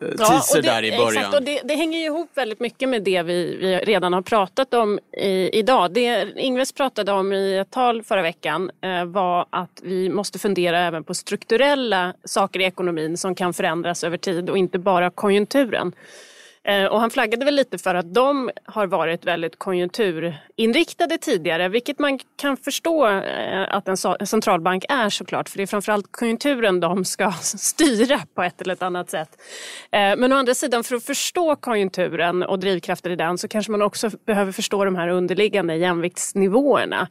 eh, 0.00 0.08
teaser 0.16 0.56
ja, 0.56 0.62
det, 0.62 0.68
där 0.68 0.84
i 0.84 0.90
början. 0.90 1.16
Exakt, 1.16 1.34
och 1.34 1.42
det, 1.42 1.60
det, 1.64 1.74
hänger 1.74 1.98
ju 1.98 2.04
ihop 2.04 2.30
väldigt 2.34 2.60
mycket 2.60 2.88
med 2.88 3.02
det 3.02 3.22
vi, 3.22 3.56
vi 3.56 3.76
redan 3.76 4.12
har 4.12 4.22
pratat 4.22 4.74
om 4.74 4.98
i, 5.12 5.58
idag. 5.58 5.92
Det 5.92 6.28
Ingves 6.36 6.72
pratade 6.72 7.12
om 7.12 7.32
i 7.32 7.58
ett 7.58 7.70
tal 7.70 8.02
förra 8.02 8.22
veckan 8.22 8.70
eh, 8.80 9.04
var 9.04 9.46
att 9.50 9.80
vi 9.82 10.08
måste 10.08 10.38
fundera 10.38 10.80
även 10.80 11.04
på 11.04 11.14
strukturella 11.14 12.14
saker 12.24 12.60
i 12.60 12.64
ekonomin 12.64 13.16
som 13.16 13.34
kan 13.34 13.54
förändras 13.54 14.04
över 14.04 14.16
tid 14.16 14.50
och 14.50 14.58
inte 14.58 14.78
bara 14.78 15.10
konjunkturen. 15.10 15.92
Eh, 16.68 16.86
och 16.86 17.00
han 17.00 17.10
flaggade 17.10 17.44
väl 17.44 17.54
lite 17.54 17.78
för 17.78 17.94
att 17.94 18.14
de 18.14 18.50
har 18.64 18.86
varit 18.86 19.24
väldigt 19.24 19.58
konjunkturinriktade 19.58 21.18
tidigare, 21.18 21.68
vilket 21.68 21.98
man 21.98 22.18
kan 22.36 22.56
förstå 22.56 23.08
eh, 23.08 23.76
att 23.76 23.88
en 23.88 24.26
centralbank 24.26 24.84
är 24.88 25.08
såklart, 25.08 25.48
för 25.48 25.56
det 25.56 25.62
är 25.62 25.66
framförallt 25.66 26.06
konjunkturen 26.10 26.80
de 26.80 27.04
ska 27.04 27.32
styra 27.42 28.20
på 28.34 28.42
ett 28.42 28.60
eller 28.60 28.74
ett 28.74 28.82
annat 28.82 29.10
sätt. 29.10 29.28
Eh, 29.92 30.16
men 30.16 30.32
å 30.32 30.36
andra 30.36 30.54
sidan, 30.54 30.84
för 30.84 30.96
att 30.96 31.04
förstå 31.04 31.56
konjunkturen 31.56 32.42
och 32.42 32.58
drivkrafter 32.58 33.10
i 33.10 33.16
den 33.16 33.38
så 33.38 33.48
kanske 33.48 33.72
man 33.72 33.82
också 33.82 34.10
behöver 34.26 34.52
förstå 34.52 34.84
de 34.84 34.96
här 34.96 35.08
underliggande 35.08 35.76
jämviktsnivåerna 35.76 37.08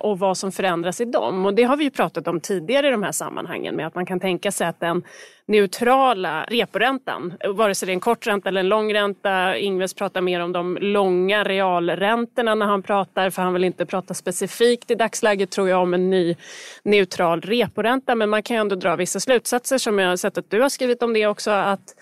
och 0.00 0.18
vad 0.18 0.38
som 0.38 0.52
förändras 0.52 1.00
i 1.00 1.04
dem. 1.04 1.46
Och 1.46 1.54
det 1.54 1.62
har 1.62 1.76
vi 1.76 1.84
ju 1.84 1.90
pratat 1.90 2.28
om 2.28 2.40
tidigare 2.40 2.88
i 2.88 2.90
de 2.90 3.02
här 3.02 3.12
sammanhangen 3.12 3.76
med 3.76 3.86
att 3.86 3.94
man 3.94 4.06
kan 4.06 4.20
tänka 4.20 4.52
sig 4.52 4.66
att 4.66 4.80
den 4.80 5.02
neutrala 5.46 6.44
reporäntan, 6.48 7.34
vare 7.54 7.74
sig 7.74 7.86
det 7.86 7.92
är 7.92 7.94
en 7.94 8.00
kort 8.00 8.26
ränta 8.26 8.48
eller 8.48 8.60
en 8.60 8.68
lång 8.68 8.94
ränta. 8.94 9.56
Ingves 9.56 9.94
pratar 9.94 10.20
mer 10.20 10.40
om 10.40 10.52
de 10.52 10.78
långa 10.80 11.44
realräntorna 11.44 12.54
när 12.54 12.66
han 12.66 12.82
pratar, 12.82 13.30
för 13.30 13.42
han 13.42 13.52
vill 13.52 13.64
inte 13.64 13.86
prata 13.86 14.14
specifikt 14.14 14.90
i 14.90 14.94
dagsläget 14.94 15.50
tror 15.50 15.68
jag 15.68 15.82
om 15.82 15.94
en 15.94 16.10
ny 16.10 16.36
neutral 16.84 17.40
reporänta. 17.40 18.14
Men 18.14 18.30
man 18.30 18.42
kan 18.42 18.56
ju 18.56 18.60
ändå 18.60 18.76
dra 18.76 18.96
vissa 18.96 19.20
slutsatser 19.20 19.78
som 19.78 19.98
jag 19.98 20.08
har 20.08 20.16
sett 20.16 20.38
att 20.38 20.50
du 20.50 20.60
har 20.60 20.68
skrivit 20.68 21.02
om 21.02 21.12
det 21.12 21.26
också. 21.26 21.50
att 21.50 21.94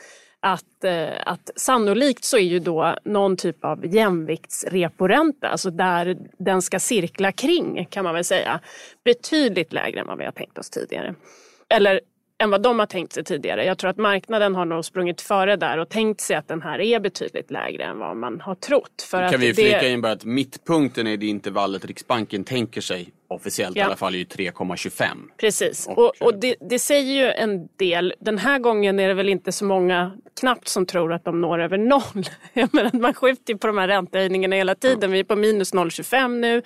att, 0.44 0.84
eh, 0.84 1.08
att 1.26 1.50
sannolikt 1.56 2.24
så 2.24 2.36
är 2.36 2.40
ju 2.40 2.58
då 2.58 2.96
någon 3.04 3.36
typ 3.36 3.64
av 3.64 3.86
jämviktsreporänta, 3.86 5.48
alltså 5.48 5.70
där 5.70 6.16
den 6.38 6.62
ska 6.62 6.80
cirkla 6.80 7.32
kring 7.32 7.86
kan 7.90 8.04
man 8.04 8.14
väl 8.14 8.24
säga, 8.24 8.60
betydligt 9.04 9.72
lägre 9.72 10.00
än 10.00 10.06
vad 10.06 10.18
vi 10.18 10.24
har 10.24 10.32
tänkt 10.32 10.58
oss 10.58 10.70
tidigare. 10.70 11.14
Eller 11.68 12.00
än 12.42 12.50
vad 12.50 12.62
de 12.62 12.78
har 12.78 12.86
tänkt 12.86 13.12
sig 13.12 13.24
tidigare. 13.24 13.64
Jag 13.64 13.78
tror 13.78 13.90
att 13.90 13.96
marknaden 13.96 14.54
har 14.54 14.64
nog 14.64 14.84
sprungit 14.84 15.20
före 15.20 15.56
där 15.56 15.78
och 15.78 15.88
tänkt 15.88 16.20
sig 16.20 16.36
att 16.36 16.48
den 16.48 16.62
här 16.62 16.80
är 16.80 17.00
betydligt 17.00 17.50
lägre 17.50 17.84
än 17.84 17.98
vad 17.98 18.16
man 18.16 18.40
har 18.40 18.54
trott. 18.54 19.06
För 19.10 19.28
kan 19.30 19.40
vi 19.40 19.54
flika 19.54 19.78
det... 19.78 19.90
in 19.90 20.00
bara 20.00 20.12
att 20.12 20.24
mittpunkten 20.24 21.06
i 21.06 21.16
det 21.16 21.26
intervallet 21.26 21.84
Riksbanken 21.84 22.44
tänker 22.44 22.80
sig 22.80 23.10
officiellt 23.34 23.76
ja. 23.76 23.82
i 23.82 23.84
alla 23.84 23.96
fall 23.96 24.14
är 24.14 24.18
ju 24.18 24.24
3,25. 24.24 25.06
Precis, 25.36 25.86
och, 25.86 25.98
och, 25.98 26.12
och 26.20 26.34
det, 26.34 26.56
det, 26.60 26.78
säger 26.78 27.12
ju 27.12 27.32
en 27.32 27.68
del. 27.76 28.14
Den 28.20 28.38
här 28.38 28.58
gången 28.58 29.00
är 29.00 29.08
det 29.08 29.14
väl 29.14 29.28
inte 29.28 29.52
så 29.52 29.64
många 29.64 30.12
knappt 30.40 30.68
som 30.68 30.86
tror 30.86 31.12
att 31.12 31.24
de 31.24 31.40
når 31.40 31.58
över 31.58 31.78
noll. 31.78 32.24
Jag 32.52 32.74
menar, 32.74 32.90
man 32.92 33.14
skjuter 33.14 33.52
ju 33.52 33.58
på 33.58 33.66
de 33.66 33.78
här 33.78 33.88
räntehöjningarna 33.88 34.56
hela 34.56 34.74
tiden. 34.74 35.10
Ja. 35.10 35.12
Vi 35.12 35.20
är 35.20 35.24
på 35.24 35.36
minus 35.36 35.74
0,25 35.74 36.28
nu. 36.28 36.62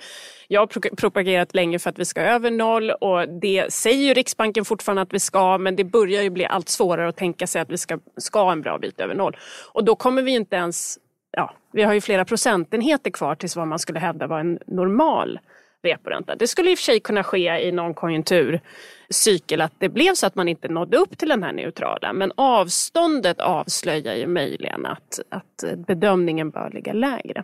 Jag 0.47 0.61
har 0.61 0.95
propagerat 0.95 1.55
länge 1.55 1.79
för 1.79 1.89
att 1.89 1.99
vi 1.99 2.05
ska 2.05 2.21
över 2.21 2.51
noll 2.51 2.91
och 2.91 3.29
det 3.29 3.73
säger 3.73 4.07
ju 4.07 4.13
Riksbanken 4.13 4.65
fortfarande 4.65 5.01
att 5.01 5.13
vi 5.13 5.19
ska 5.19 5.57
men 5.57 5.75
det 5.75 5.83
börjar 5.83 6.23
ju 6.23 6.29
bli 6.29 6.45
allt 6.45 6.69
svårare 6.69 7.09
att 7.09 7.17
tänka 7.17 7.47
sig 7.47 7.61
att 7.61 7.69
vi 7.69 7.77
ska, 7.77 7.99
ska 8.17 8.51
en 8.51 8.61
bra 8.61 8.77
bit 8.77 8.99
över 8.99 9.15
noll. 9.15 9.37
Och 9.73 9.83
då 9.83 9.95
kommer 9.95 10.21
vi 10.21 10.31
inte 10.31 10.55
ens, 10.55 10.97
ja, 11.31 11.53
vi 11.71 11.83
har 11.83 11.93
ju 11.93 12.01
flera 12.01 12.25
procentenheter 12.25 13.11
kvar 13.11 13.35
tills 13.35 13.55
vad 13.55 13.67
man 13.67 13.79
skulle 13.79 13.99
hävda 13.99 14.27
var 14.27 14.39
en 14.39 14.59
normal 14.67 15.39
reporänta. 15.83 16.35
Det 16.35 16.47
skulle 16.47 16.71
i 16.71 16.73
och 16.73 16.77
för 16.77 16.83
sig 16.83 16.99
kunna 16.99 17.23
ske 17.23 17.67
i 17.67 17.71
någon 17.71 17.93
konjunkturcykel 17.93 19.61
att 19.61 19.73
det 19.79 19.89
blev 19.89 20.13
så 20.13 20.27
att 20.27 20.35
man 20.35 20.47
inte 20.47 20.67
nådde 20.67 20.97
upp 20.97 21.17
till 21.17 21.29
den 21.29 21.43
här 21.43 21.53
neutrala. 21.53 22.13
Men 22.13 22.31
avståndet 22.35 23.39
avslöjar 23.39 24.15
ju 24.15 24.27
möjligen 24.27 24.85
att, 24.85 25.19
att 25.29 25.63
bedömningen 25.87 26.49
bör 26.49 26.69
ligga 26.69 26.93
lägre. 26.93 27.43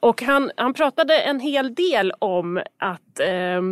Och 0.00 0.22
han, 0.22 0.50
han 0.56 0.74
pratade 0.74 1.20
en 1.20 1.40
hel 1.40 1.74
del 1.74 2.12
om 2.18 2.62
att 2.78 3.20
eh, 3.20 3.62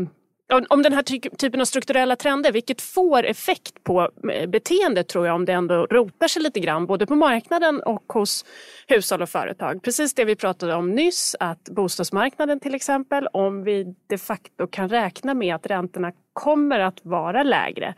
om 0.68 0.82
den 0.82 0.92
här 0.92 1.02
typen 1.36 1.60
av 1.60 1.64
strukturella 1.64 2.16
trender, 2.16 2.52
vilket 2.52 2.80
får 2.80 3.24
effekt 3.24 3.84
på 3.84 4.10
eh, 4.32 4.48
beteendet 4.48 5.08
tror 5.08 5.26
jag 5.26 5.34
om 5.34 5.44
det 5.44 5.52
ändå 5.52 5.86
rotar 5.86 6.28
sig 6.28 6.42
lite 6.42 6.60
grann 6.60 6.86
både 6.86 7.06
på 7.06 7.14
marknaden 7.14 7.82
och 7.82 8.12
hos 8.12 8.44
hushåll 8.86 9.22
och 9.22 9.28
företag. 9.28 9.82
Precis 9.82 10.14
det 10.14 10.24
vi 10.24 10.36
pratade 10.36 10.74
om 10.74 10.90
nyss, 10.90 11.36
att 11.40 11.68
bostadsmarknaden 11.68 12.60
till 12.60 12.74
exempel, 12.74 13.26
om 13.32 13.64
vi 13.64 13.94
de 14.08 14.18
facto 14.18 14.66
kan 14.66 14.88
räkna 14.88 15.34
med 15.34 15.54
att 15.54 15.66
räntorna 15.66 16.12
kommer 16.32 16.80
att 16.80 17.00
vara 17.02 17.42
lägre 17.42 17.94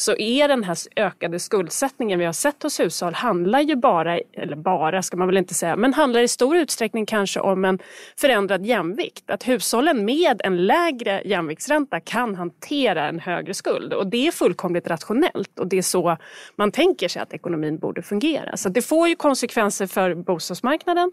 så 0.00 0.16
är 0.16 0.48
den 0.48 0.64
här 0.64 0.76
ökade 0.96 1.38
skuldsättningen 1.38 2.18
vi 2.18 2.24
har 2.24 2.32
sett 2.32 2.62
hos 2.62 2.80
hushåll 2.80 3.14
handlar 3.14 3.60
ju 3.60 3.76
bara, 3.76 4.18
eller 4.18 4.56
bara 4.56 5.02
ska 5.02 5.16
man 5.16 5.28
väl 5.28 5.36
inte 5.36 5.54
säga, 5.54 5.76
men 5.76 5.94
handlar 5.94 6.20
i 6.20 6.28
stor 6.28 6.56
utsträckning 6.56 7.06
kanske 7.06 7.40
om 7.40 7.64
en 7.64 7.78
förändrad 8.16 8.66
jämvikt. 8.66 9.30
Att 9.30 9.48
hushållen 9.48 10.04
med 10.04 10.40
en 10.44 10.66
lägre 10.66 11.22
jämviktsränta 11.24 12.00
kan 12.00 12.34
hantera 12.34 13.08
en 13.08 13.18
högre 13.18 13.54
skuld 13.54 13.92
och 13.92 14.06
det 14.06 14.26
är 14.26 14.32
fullkomligt 14.32 14.86
rationellt 14.86 15.58
och 15.58 15.66
det 15.66 15.78
är 15.78 15.82
så 15.82 16.16
man 16.56 16.72
tänker 16.72 17.08
sig 17.08 17.22
att 17.22 17.32
ekonomin 17.32 17.78
borde 17.78 18.02
fungera. 18.02 18.56
Så 18.56 18.68
det 18.68 18.82
får 18.82 19.08
ju 19.08 19.16
konsekvenser 19.16 19.86
för 19.86 20.14
bostadsmarknaden. 20.14 21.12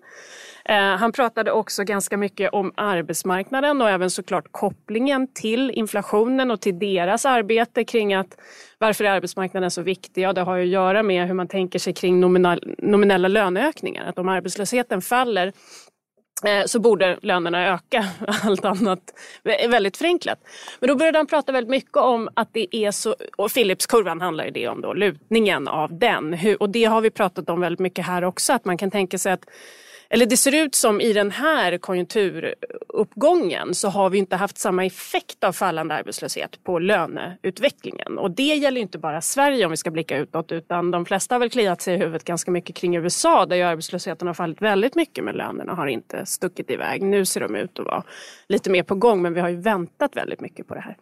Eh, 0.66 0.76
han 0.76 1.12
pratade 1.12 1.52
också 1.52 1.84
ganska 1.84 2.18
mycket 2.18 2.54
om 2.54 2.74
arbetsmarknaden 2.76 3.82
och 3.82 3.90
även 3.90 4.10
såklart 4.10 4.46
kopplingen 4.52 5.28
till 5.34 5.72
inflationen 5.72 6.52
och 6.52 6.62
till 6.62 6.80
deras 6.80 7.26
arbete 7.26 7.84
kring 7.84 8.14
att 8.14 8.38
varför 8.86 9.04
är 9.04 9.10
arbetsmarknaden 9.10 9.72
så 9.72 9.82
viktig? 9.82 10.22
Ja, 10.22 10.34
det 10.34 10.42
har 10.42 10.60
att 10.60 10.68
göra 10.68 11.04
med 11.04 11.28
hur 11.28 11.34
man 11.34 11.48
tänker 11.48 11.80
sig 11.80 11.94
kring 11.94 12.20
nominal, 12.20 12.76
nominella 12.78 13.28
löneökningar. 13.28 14.10
Att 14.10 14.20
om 14.20 14.30
arbetslösheten 14.30 15.02
faller 15.02 15.54
eh, 16.46 16.66
så 16.66 16.80
borde 16.80 17.20
lönerna 17.22 17.74
öka. 17.74 18.06
Allt 18.44 18.66
annat 18.66 19.00
är 19.44 19.68
väldigt 19.68 19.98
förenklat. 19.98 20.40
Men 20.80 20.88
då 20.88 20.96
började 20.96 21.18
han 21.18 21.28
prata 21.28 21.52
väldigt 21.52 21.70
mycket 21.70 21.98
om 21.98 22.30
att 22.34 22.50
det 22.54 22.76
är 22.76 22.92
så, 22.92 23.16
och 23.38 23.54
Philipskurvan 23.54 24.22
handlar 24.22 24.46
ju 24.46 24.52
det 24.52 24.68
om 24.68 24.82
då, 24.82 24.94
lutningen 24.94 25.68
av 25.68 26.00
den. 26.00 26.38
Och 26.60 26.70
det 26.70 26.86
har 26.86 27.02
vi 27.02 27.10
pratat 27.10 27.50
om 27.50 27.60
väldigt 27.60 27.80
mycket 27.80 28.06
här 28.06 28.24
också, 28.24 28.54
att 28.54 28.66
man 28.66 28.78
kan 28.78 28.92
tänka 28.92 29.18
sig 29.18 29.32
att 29.32 29.46
eller 30.10 30.26
det 30.26 30.38
ser 30.38 30.56
ut 30.56 30.76
som 30.76 31.02
i 31.02 31.14
den 31.14 31.32
här 31.32 31.78
konjunkturuppgången 31.78 33.76
så 33.76 33.90
har 33.90 34.10
vi 34.10 34.18
inte 34.18 34.36
haft 34.36 34.58
samma 34.58 34.86
effekt 34.86 35.44
av 35.44 35.54
fallande 35.54 35.96
arbetslöshet 35.96 36.64
på 36.64 36.80
löneutvecklingen. 36.80 38.18
Och 38.18 38.32
det 38.32 38.56
gäller 38.56 38.82
inte 38.82 38.98
bara 38.98 39.22
Sverige 39.22 39.66
om 39.66 39.72
vi 39.72 39.78
ska 39.78 39.92
blicka 39.92 40.18
utåt 40.18 40.52
utan 40.52 40.92
de 40.92 41.06
flesta 41.06 41.36
har 41.36 41.40
väl 41.40 41.50
kliat 41.50 41.82
sig 41.82 41.96
i 41.96 41.98
huvudet 41.98 42.24
ganska 42.24 42.52
mycket 42.52 42.76
kring 42.76 42.96
USA 42.96 43.46
där 43.46 43.56
ju 43.56 43.64
arbetslösheten 43.64 44.28
har 44.28 44.34
fallit 44.34 44.62
väldigt 44.62 44.96
mycket 44.96 45.24
men 45.24 45.36
lönerna 45.36 45.74
har 45.74 45.88
inte 45.88 46.26
stuckit 46.26 46.72
iväg. 46.72 47.02
Nu 47.02 47.26
ser 47.26 47.42
de 47.42 47.56
ut 47.56 47.80
att 47.80 47.86
vara 47.86 48.04
lite 48.48 48.70
mer 48.70 48.84
på 48.84 48.96
gång 48.96 49.22
men 49.22 49.34
vi 49.34 49.42
har 49.42 49.50
ju 49.50 49.62
väntat 49.62 50.16
väldigt 50.16 50.42
mycket 50.42 50.68
på 50.68 50.76
det 50.76 50.82
här. 50.82 50.98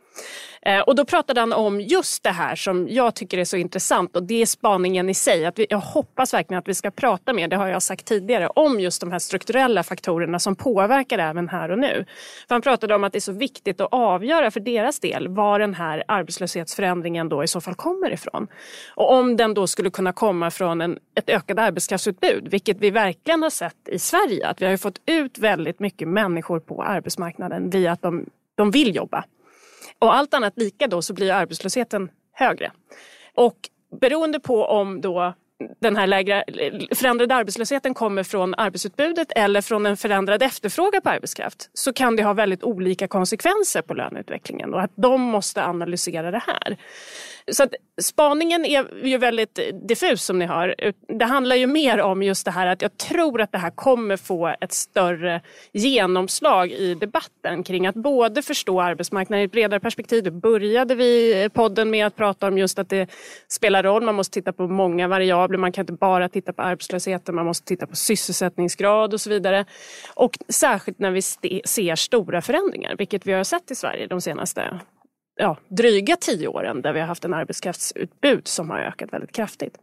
Eh, 0.66 0.80
och 0.80 0.96
då 0.96 1.06
pratade 1.06 1.40
han 1.40 1.54
om 1.54 1.82
just 1.82 2.24
det 2.24 2.30
här 2.30 2.56
som 2.56 2.88
jag 2.90 3.16
tycker 3.16 3.38
är 3.38 3.46
så 3.46 3.58
intressant 3.58 4.16
och 4.16 4.24
det 4.24 4.42
är 4.42 4.46
spaningen 4.46 5.10
i 5.10 5.14
sig. 5.14 5.46
Att 5.46 5.60
vi, 5.60 5.66
jag 5.70 5.78
hoppas 5.78 6.34
verkligen 6.34 6.60
att 6.60 6.68
vi 6.68 6.74
ska 6.74 6.92
prata 6.92 7.34
mer, 7.34 7.48
det 7.48 7.56
har 7.56 7.68
jag 7.68 7.84
sagt 7.84 8.06
tidigare, 8.06 8.48
om 8.48 8.80
just 8.80 8.93
de 9.00 9.12
här 9.12 9.20
strukturella 9.20 9.84
faktorerna 9.84 10.40
som 10.40 10.56
påverkar 10.56 11.18
även 11.20 11.50
här 11.50 11.72
och 11.72 11.80
nu. 11.80 12.06
För 12.48 12.56
han 12.56 12.62
pratade 12.62 12.96
om 12.96 13.04
att 13.04 13.12
det 13.12 13.18
är 13.18 13.22
så 13.22 13.32
viktigt 13.32 13.82
att 13.82 13.88
avgöra 13.92 14.52
för 14.52 14.60
deras 14.60 15.00
del 15.00 15.28
var 15.28 15.60
den 15.60 15.74
här 15.74 16.04
arbetslöshetsförändringen 16.08 17.30
då 17.30 17.44
i 17.44 17.48
så 17.48 17.62
fall 17.62 17.76
kommer 17.76 18.12
ifrån. 18.12 18.48
Och 18.96 19.14
om 19.14 19.38
den 19.38 19.54
då 19.54 19.68
skulle 19.68 19.90
kunna 19.90 20.14
komma 20.14 20.52
från 20.52 20.82
en, 20.82 21.00
ett 21.16 21.30
ökat 21.30 21.60
arbetskraftsutbud, 21.60 22.48
vilket 22.48 22.78
vi 22.78 22.90
verkligen 22.90 23.44
har 23.44 23.50
sett 23.50 23.88
i 23.88 24.00
Sverige, 24.00 24.48
att 24.48 24.62
vi 24.62 24.66
har 24.66 24.78
fått 24.78 25.02
ut 25.06 25.38
väldigt 25.38 25.80
mycket 25.80 26.08
människor 26.08 26.60
på 26.60 26.84
arbetsmarknaden 26.84 27.70
via 27.70 27.92
att 27.92 28.02
de, 28.02 28.26
de 28.56 28.72
vill 28.72 28.96
jobba. 28.96 29.26
Och 30.00 30.16
allt 30.16 30.34
annat 30.34 30.54
lika 30.56 30.88
då 30.88 31.02
så 31.02 31.14
blir 31.14 31.32
arbetslösheten 31.32 32.10
högre. 32.32 32.72
Och 33.36 33.70
beroende 34.02 34.40
på 34.40 34.66
om 34.66 35.02
då 35.02 35.34
den 35.82 35.96
här 35.96 36.08
lägre, 36.08 36.44
förändrade 36.96 37.36
arbetslösheten 37.36 37.94
kommer 37.94 38.24
från 38.24 38.56
arbetsutbudet 38.56 39.32
eller 39.36 39.62
från 39.62 39.86
en 39.86 39.98
förändrad 39.98 40.44
efterfrågan 40.44 41.02
på 41.02 41.10
arbetskraft 41.10 41.70
så 41.74 41.94
kan 41.94 42.16
det 42.16 42.24
ha 42.24 42.34
väldigt 42.34 42.64
olika 42.64 43.08
konsekvenser 43.08 43.82
på 43.82 43.94
löneutvecklingen 43.94 44.74
och 44.74 44.82
att 44.82 44.92
de 44.96 45.22
måste 45.22 45.66
analysera 45.66 46.32
det 46.32 46.44
här. 46.48 46.78
Så 47.52 47.64
att 47.64 47.74
spaningen 48.02 48.66
är 48.66 49.06
ju 49.06 49.18
väldigt 49.18 49.60
diffus 49.88 50.24
som 50.24 50.40
ni 50.40 50.46
hör. 50.46 50.76
Det 51.08 51.26
handlar 51.26 51.56
ju 51.56 51.68
mer 51.68 52.02
om 52.02 52.24
just 52.24 52.46
det 52.46 52.52
här 52.52 52.68
att 52.68 52.82
jag 52.82 52.98
tror 52.98 53.42
att 53.42 53.52
det 53.52 53.58
här 53.58 53.70
kommer 53.70 54.18
få 54.18 54.56
ett 54.62 54.74
större 54.74 55.42
genomslag 55.72 56.72
i 56.72 56.96
debatten 56.96 57.64
kring 57.64 57.88
att 57.88 57.96
både 57.96 58.42
förstå 58.42 58.82
arbetsmarknaden 58.82 59.42
i 59.42 59.46
ett 59.46 59.52
bredare 59.52 59.80
perspektiv. 59.80 60.24
Då 60.24 60.32
började 60.32 60.96
vi 60.96 61.50
podden 61.54 61.90
med 61.90 62.08
att 62.08 62.16
prata 62.16 62.48
om 62.48 62.58
just 62.58 62.80
att 62.80 62.90
det 62.90 63.10
spelar 63.48 63.84
roll. 63.84 64.04
Man 64.04 64.16
måste 64.16 64.34
titta 64.34 64.54
på 64.54 64.68
många 64.68 65.08
variabler. 65.08 65.58
Man 65.58 65.72
kan 65.72 65.82
inte 65.82 65.94
bara 65.94 66.30
titta 66.30 66.54
på 66.54 66.62
arbetslösheten. 66.62 67.36
Man 67.36 67.46
måste 67.46 67.66
titta 67.68 67.88
på 67.88 67.96
sysselsättningsgrad 67.96 69.14
och 69.14 69.22
så 69.22 69.30
vidare. 69.30 69.66
Och 70.14 70.38
särskilt 70.50 71.00
när 71.00 71.12
vi 71.12 71.22
ser 71.66 71.96
stora 71.96 72.42
förändringar, 72.42 72.96
vilket 72.98 73.28
vi 73.28 73.34
har 73.34 73.44
sett 73.44 73.72
i 73.72 73.76
Sverige 73.76 74.08
de 74.08 74.22
senaste 74.22 74.80
ja, 75.36 75.58
dryga 75.68 76.16
tio 76.16 76.48
åren 76.48 76.82
där 76.82 76.94
vi 76.94 77.00
har 77.00 77.08
haft 77.08 77.26
en 77.26 77.34
arbetskraftsutbud 77.34 78.48
som 78.48 78.70
har 78.70 78.80
ökat 78.80 79.14
väldigt 79.14 79.32
kraftigt. 79.32 79.78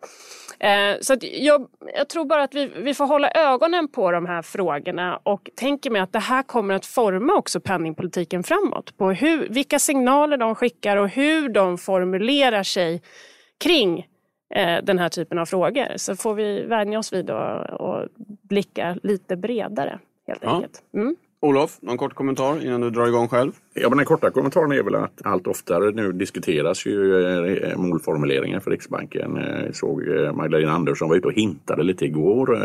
Eh, 0.60 0.96
så 1.00 1.16
jag, 1.20 1.68
jag, 1.94 2.08
tror 2.08 2.24
bara 2.24 2.42
att 2.42 2.54
vi, 2.54 2.66
vi 2.66 2.94
får 2.94 3.06
hålla 3.06 3.30
ögonen 3.30 3.88
på 3.88 4.10
de 4.10 4.26
här 4.26 4.42
frågorna 4.42 5.16
och 5.22 5.50
tänker 5.54 5.90
mig 5.90 6.00
att 6.00 6.12
det 6.12 6.18
här 6.18 6.42
kommer 6.42 6.74
att 6.74 6.86
forma 6.86 7.34
också 7.34 7.60
penningpolitiken 7.60 8.42
framåt. 8.42 8.96
På 8.96 9.10
hur, 9.10 9.48
vilka 9.48 9.78
signaler 9.78 10.36
de 10.36 10.54
skickar 10.54 10.96
och 10.96 11.08
hur 11.08 11.48
de 11.48 11.78
formulerar 11.78 12.62
sig 12.62 13.02
kring 13.64 14.06
eh, 14.54 14.78
den 14.82 14.98
här 14.98 15.08
typen 15.08 15.38
av 15.38 15.46
frågor. 15.46 15.96
Så 15.96 16.16
får 16.16 16.34
vi 16.34 16.62
vänja 16.62 16.98
oss 16.98 17.12
vid 17.12 17.30
att 17.30 18.08
blicka 18.42 18.96
lite 19.02 19.36
bredare 19.36 19.98
helt 20.26 20.42
ja. 20.42 20.54
enkelt. 20.54 20.82
Mm. 20.94 21.16
Olof, 21.42 21.79
någon 21.81 21.96
kort 21.98 22.14
kommentar 22.14 22.64
innan 22.64 22.81
du 22.81 22.90
drar 22.90 23.07
igång 23.07 23.29
själv? 23.29 23.53
Ja, 23.74 23.88
men 23.88 23.98
den 23.98 24.07
korta 24.07 24.31
kommentaren 24.31 24.72
är 24.72 24.83
väl 24.83 24.94
att 24.94 25.20
allt 25.24 25.46
oftare 25.46 25.90
nu 25.90 26.12
diskuteras 26.12 26.87
ju 26.87 27.24
eh, 27.64 27.76
målformuleringar 27.76 28.61
för 28.61 28.70
Riksbanken. 28.70 29.37
Eh, 29.37 29.64
jag 29.64 29.76
såg 29.76 30.09
eh, 30.09 30.33
Magdalena 30.33 30.72
Andersson 30.72 31.09
var 31.09 31.16
ute 31.16 31.26
och 31.26 31.33
hintade 31.33 31.83
lite 31.83 32.05
igår 32.05 32.59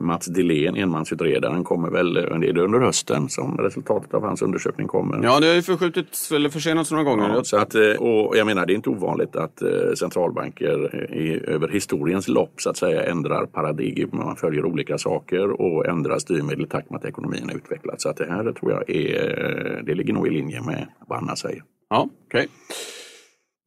Mats 0.00 0.26
Dillén, 0.26 0.76
enmansutredaren, 0.76 1.64
kommer 1.64 1.90
väl 1.90 2.14
det 2.14 2.20
är 2.20 2.58
under 2.58 2.80
hösten 2.80 3.28
som 3.28 3.58
resultatet 3.58 4.14
av 4.14 4.22
hans 4.22 4.42
undersökning 4.42 4.86
kommer. 4.86 5.22
Ja, 5.22 5.40
det 5.40 5.46
har 5.46 5.54
ju 5.54 5.62
förskjutits 5.62 6.32
eller 6.32 6.48
försenats 6.48 6.90
några 6.90 7.04
gånger. 7.04 7.28
Ja, 7.28 7.44
så 7.44 7.56
att, 7.56 7.74
eh, 7.74 7.82
och 7.82 8.36
jag 8.36 8.46
menar, 8.46 8.66
det 8.66 8.72
är 8.72 8.74
inte 8.74 8.90
ovanligt 8.90 9.36
att 9.36 9.62
eh, 9.62 9.68
centralbanker 9.98 11.10
i, 11.12 11.40
över 11.46 11.68
historiens 11.68 12.28
lopp 12.28 12.60
så 12.60 12.70
att 12.70 12.76
säga 12.76 13.02
ändrar 13.02 13.46
paradigm. 13.46 14.08
Man 14.12 14.36
följer 14.36 14.64
olika 14.64 14.98
saker 14.98 15.60
och 15.60 15.86
ändrar 15.86 16.18
styrmedel 16.18 16.64
i 16.64 16.68
takt 16.68 16.90
med 16.90 16.98
att 16.98 17.04
ekonomin 17.04 17.50
utvecklas. 17.54 18.02
Så 18.02 18.08
att 18.08 18.16
det 18.16 18.26
här 18.26 18.52
tror 18.52 18.72
jag 18.72 18.90
är, 18.90 19.82
det 19.86 19.94
ligger 19.94 20.12
nog 20.12 20.26
i 20.26 20.30
linje 20.30 20.62
med 20.62 20.86
vad 21.06 21.18
Anna 21.18 21.36
säger. 21.36 21.62
Ja, 21.90 22.08
okej. 22.26 22.38
Okay. 22.38 22.48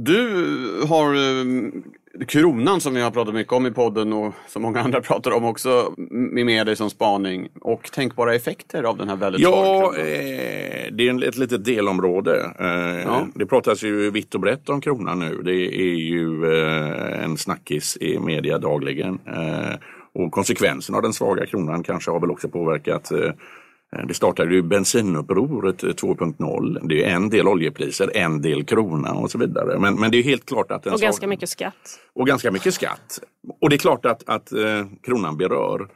Du 0.02 0.18
har 0.88 1.14
kronan 2.28 2.82
som 2.82 2.94
vi 2.94 3.02
har 3.02 3.12
pratat 3.12 3.34
mycket 3.34 3.54
om 3.54 3.66
i 3.66 3.72
podden 3.72 4.14
och 4.14 4.34
som 4.48 4.62
många 4.62 4.82
andra 4.82 5.02
pratar 5.10 5.32
om 5.32 5.46
också 5.46 5.94
med 6.32 6.66
dig 6.66 6.76
som 6.76 6.90
spaning 6.90 7.50
och 7.62 7.92
tänkbara 7.92 8.36
effekter 8.36 8.84
av 8.84 8.98
den 8.98 9.10
här 9.10 9.16
väldigt 9.16 9.42
Ja, 9.42 9.94
eh, 9.98 10.92
det 10.92 11.08
är 11.08 11.28
ett 11.28 11.38
litet 11.38 11.66
delområde. 11.66 12.54
Eh, 12.60 13.02
ja. 13.04 13.28
Det 13.36 13.46
pratas 13.46 13.84
ju 13.84 14.12
vitt 14.12 14.36
och 14.36 14.42
brett 14.42 14.70
om 14.70 14.82
kronan 14.82 15.20
nu. 15.20 15.42
Det 15.44 15.82
är 15.82 15.96
ju 15.96 16.54
eh, 16.54 17.24
en 17.24 17.38
snackis 17.38 17.98
i 18.02 18.20
media 18.20 18.58
dagligen. 18.58 19.20
Eh, 19.28 19.76
och 20.14 20.32
konsekvensen 20.32 20.96
av 20.96 21.02
den 21.02 21.14
svaga 21.14 21.46
kronan 21.46 21.84
kanske 21.84 22.12
har 22.12 22.20
väl 22.20 22.32
också 22.32 22.50
påverkat 22.50 23.12
eh, 23.12 23.32
det 24.08 24.14
startade 24.14 24.54
ju 24.56 24.62
bensinupproret 24.62 25.84
2.0. 25.84 26.78
Eh, 26.78 26.88
det 26.88 27.04
är 27.04 27.16
en 27.16 27.30
del 27.30 27.48
oljepriser, 27.48 28.18
en 28.18 28.42
del 28.42 28.64
krona 28.64 29.14
och 29.14 29.32
så 29.32 29.38
vidare. 29.38 29.80
Men, 29.80 29.96
men 29.96 30.12
det 30.12 30.18
är 30.18 30.24
helt 30.24 30.46
klart 30.46 30.72
att... 30.72 30.86
och 30.86 31.00
ganska 31.00 31.28
mycket 31.28 31.50
skatt. 31.50 32.00
Och 32.14 32.28
ganska 32.28 32.52
mycket 32.52 32.74
skatt. 32.74 33.20
Och 33.62 33.70
det 33.70 33.76
är 33.76 33.78
klart 33.78 34.06
att, 34.06 34.30
att 34.30 34.52
eh, 34.52 34.86
kronan 35.04 35.38
berör. 35.38 35.88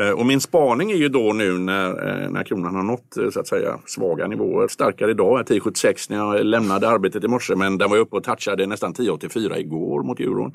Eh, 0.00 0.10
och 0.10 0.26
min 0.26 0.40
spaning 0.40 0.90
är 0.90 0.96
ju 0.96 1.08
då 1.08 1.32
nu 1.32 1.58
när, 1.58 1.88
eh, 1.88 2.30
när 2.30 2.44
kronan 2.44 2.74
har 2.74 2.82
nått 2.82 3.16
så 3.32 3.40
att 3.40 3.48
säga 3.48 3.78
svaga 3.86 4.26
nivåer. 4.26 4.68
Starkare 4.68 5.10
idag, 5.10 5.46
10,76 5.46 6.10
när 6.10 6.16
jag 6.16 6.46
lämnade 6.46 6.88
arbetet 6.88 7.24
i 7.24 7.28
morse 7.28 7.56
men 7.56 7.78
den 7.78 7.90
var 7.90 7.96
uppe 7.96 8.16
och 8.16 8.24
touchade 8.24 8.66
nästan 8.66 8.94
10,84 8.94 9.58
igår 9.58 10.02
mot 10.02 10.20
euron. 10.20 10.52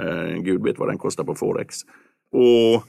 Eh, 0.00 0.42
Gud 0.42 0.64
vet 0.64 0.78
vad 0.78 0.88
den 0.88 0.98
kostar 0.98 1.24
på 1.24 1.34
Forex. 1.34 1.76
Och 2.32 2.84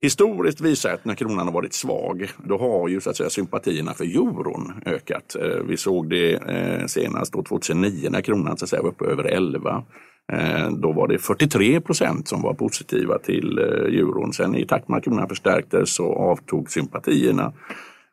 Historiskt 0.00 0.60
visar 0.60 0.92
att 0.92 1.04
när 1.04 1.14
kronan 1.14 1.46
har 1.46 1.52
varit 1.52 1.72
svag, 1.72 2.30
då 2.44 2.58
har 2.58 2.88
ju 2.88 3.00
så 3.00 3.10
att 3.10 3.16
säga 3.16 3.30
sympatierna 3.30 3.94
för 3.94 4.04
euron 4.04 4.82
ökat. 4.86 5.36
Eh, 5.40 5.62
vi 5.68 5.76
såg 5.76 6.10
det 6.10 6.34
eh, 6.34 6.86
senast 6.86 7.32
då 7.32 7.42
2009 7.42 8.08
när 8.10 8.20
kronan 8.20 8.56
så 8.56 8.64
att 8.64 8.68
säga 8.68 8.82
var 8.82 8.88
uppe 8.88 9.04
över 9.04 9.24
11. 9.24 9.84
Eh, 10.32 10.70
då 10.70 10.92
var 10.92 11.08
det 11.08 11.18
43 11.18 11.80
procent 11.80 12.28
som 12.28 12.42
var 12.42 12.54
positiva 12.54 13.18
till 13.18 13.58
euron. 13.58 14.32
Sen 14.32 14.54
i 14.54 14.66
takt 14.66 14.88
med 14.88 14.98
att 14.98 15.04
kronan 15.04 15.28
förstärktes 15.28 15.94
så 15.94 16.12
avtog 16.14 16.70
sympatierna. 16.70 17.52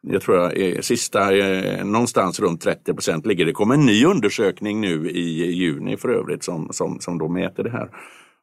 Jag 0.02 0.22
tror 0.22 0.38
jag 0.38 0.58
är 0.58 0.82
sista, 0.82 1.30
någonstans 1.84 2.40
runt 2.40 2.62
30 2.62 2.94
procent 2.94 3.26
ligger 3.26 3.46
det. 3.46 3.52
kommer 3.52 3.76
en 3.76 3.86
ny 3.86 4.06
undersökning 4.06 4.82
nu 4.82 5.10
i 5.10 5.52
juni 5.52 5.98
för 5.98 6.10
övrigt 6.10 6.44
som, 6.44 6.68
som, 6.72 7.00
som 7.00 7.18
då 7.18 7.28
mäter 7.28 7.64
det 7.64 7.70
här. 7.70 7.90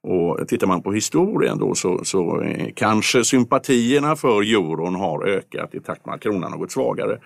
Och 0.03 0.49
tittar 0.49 0.67
man 0.67 0.83
på 0.83 0.93
historien 0.93 1.59
då 1.59 1.75
så, 1.75 2.05
så 2.05 2.41
eh, 2.41 2.69
kanske 2.77 3.25
sympatierna 3.25 4.17
för 4.17 4.43
euron 4.43 4.95
har 4.95 5.27
ökat 5.27 5.75
i 5.75 5.81
takt 5.81 6.07
med 6.07 6.15
att 6.15 6.21
kronan 6.21 6.53
har 6.53 6.59
gått 6.59 6.73
svagare. 6.73 7.19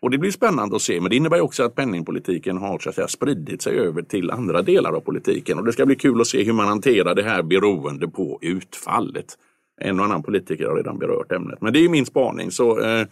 Och 0.00 0.10
det 0.10 0.18
blir 0.18 0.30
spännande 0.30 0.76
att 0.76 0.82
se, 0.82 1.00
men 1.00 1.10
det 1.10 1.16
innebär 1.16 1.40
också 1.40 1.62
att 1.62 1.74
penningpolitiken 1.74 2.58
har 2.58 2.78
så 2.78 2.88
att 2.88 2.94
säga, 2.94 3.08
spridit 3.08 3.62
sig 3.62 3.78
över 3.78 4.02
till 4.02 4.30
andra 4.30 4.62
delar 4.62 4.92
av 4.92 5.00
politiken. 5.00 5.58
Och 5.58 5.64
det 5.64 5.72
ska 5.72 5.86
bli 5.86 5.96
kul 5.96 6.20
att 6.20 6.26
se 6.26 6.44
hur 6.44 6.52
man 6.52 6.68
hanterar 6.68 7.14
det 7.14 7.22
här 7.22 7.42
beroende 7.42 8.08
på 8.08 8.38
utfallet. 8.42 9.38
En 9.80 10.00
och 10.00 10.04
annan 10.04 10.22
politiker 10.22 10.66
har 10.66 10.76
redan 10.76 10.98
berört 10.98 11.32
ämnet, 11.32 11.60
men 11.60 11.72
det 11.72 11.84
är 11.84 11.88
min 11.88 12.06
spaning. 12.06 12.50
Så 12.50 12.80
eh, 12.80 13.06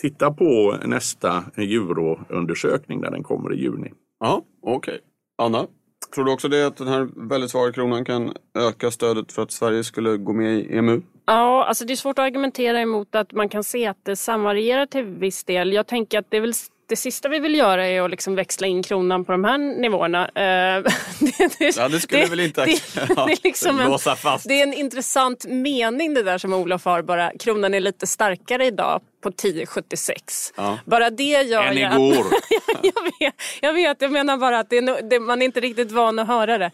titta 0.00 0.30
på 0.30 0.76
nästa 0.84 1.44
euroundersökning 1.56 3.00
när 3.00 3.10
den 3.10 3.22
kommer 3.22 3.54
i 3.54 3.60
juni. 3.60 3.92
Ja, 4.20 4.44
okej. 4.62 4.94
Okay. 4.94 5.00
Anna? 5.38 5.66
Tror 6.14 6.24
du 6.24 6.32
också 6.32 6.48
det 6.48 6.66
att 6.66 6.76
den 6.76 6.88
här 6.88 7.08
väldigt 7.30 7.50
svaga 7.50 7.72
kronan 7.72 8.04
kan 8.04 8.32
öka 8.58 8.90
stödet 8.90 9.32
för 9.32 9.42
att 9.42 9.52
Sverige 9.52 9.84
skulle 9.84 10.16
gå 10.16 10.32
med 10.32 10.58
i 10.58 10.78
EMU? 10.78 11.02
Ja, 11.26 11.64
alltså 11.64 11.84
det 11.84 11.92
är 11.92 11.96
svårt 11.96 12.18
att 12.18 12.24
argumentera 12.24 12.80
emot 12.80 13.14
att 13.14 13.32
man 13.32 13.48
kan 13.48 13.64
se 13.64 13.86
att 13.86 14.04
det 14.04 14.16
samvarierar 14.16 14.86
till 14.86 15.04
viss 15.04 15.44
del. 15.44 15.72
Jag 15.72 15.86
tänker 15.86 16.18
att 16.18 16.26
det 16.30 16.36
är 16.36 16.40
väl 16.40 16.54
det 16.88 16.96
sista 16.96 17.28
vi 17.28 17.38
vill 17.38 17.54
göra 17.54 17.86
är 17.86 18.02
att 18.02 18.10
liksom 18.10 18.34
växla 18.34 18.66
in 18.66 18.82
kronan 18.82 19.24
på 19.24 19.32
de 19.32 19.44
här 19.44 19.58
nivåerna. 19.58 20.30
det, 20.34 21.58
det, 21.58 21.76
ja, 21.76 21.88
det 21.88 22.00
skulle 22.00 22.22
det, 22.22 22.30
väl 22.30 22.40
inte 22.40 22.64
det, 22.64 22.80
ja, 23.16 23.26
det, 23.26 23.44
liksom 23.44 23.80
en, 23.80 23.98
fast. 23.98 24.48
det 24.48 24.60
är 24.60 24.62
en 24.62 24.74
intressant 24.74 25.44
mening 25.48 26.14
det 26.14 26.22
där 26.22 26.38
som 26.38 26.52
Olof 26.52 26.84
har 26.84 27.02
bara. 27.02 27.32
Kronan 27.38 27.74
är 27.74 27.80
lite 27.80 28.06
starkare 28.06 28.66
idag 28.66 29.00
på 29.26 29.30
10,76. 29.30 30.52
Ja. 30.56 30.78
Bara 30.84 31.10
det 31.10 31.42
gör 31.42 31.62
Än 31.62 31.78
igår. 31.78 32.26
jag, 32.82 33.02
vet, 33.20 33.34
jag 33.60 33.72
vet, 33.72 34.02
jag 34.02 34.12
menar 34.12 34.36
bara 34.36 34.58
att 34.58 34.70
det, 34.70 34.80
det, 35.10 35.20
man 35.20 35.42
är 35.42 35.46
inte 35.46 35.60
riktigt 35.60 35.92
van 35.92 36.18
att 36.18 36.26
höra 36.26 36.58
det. 36.58 36.70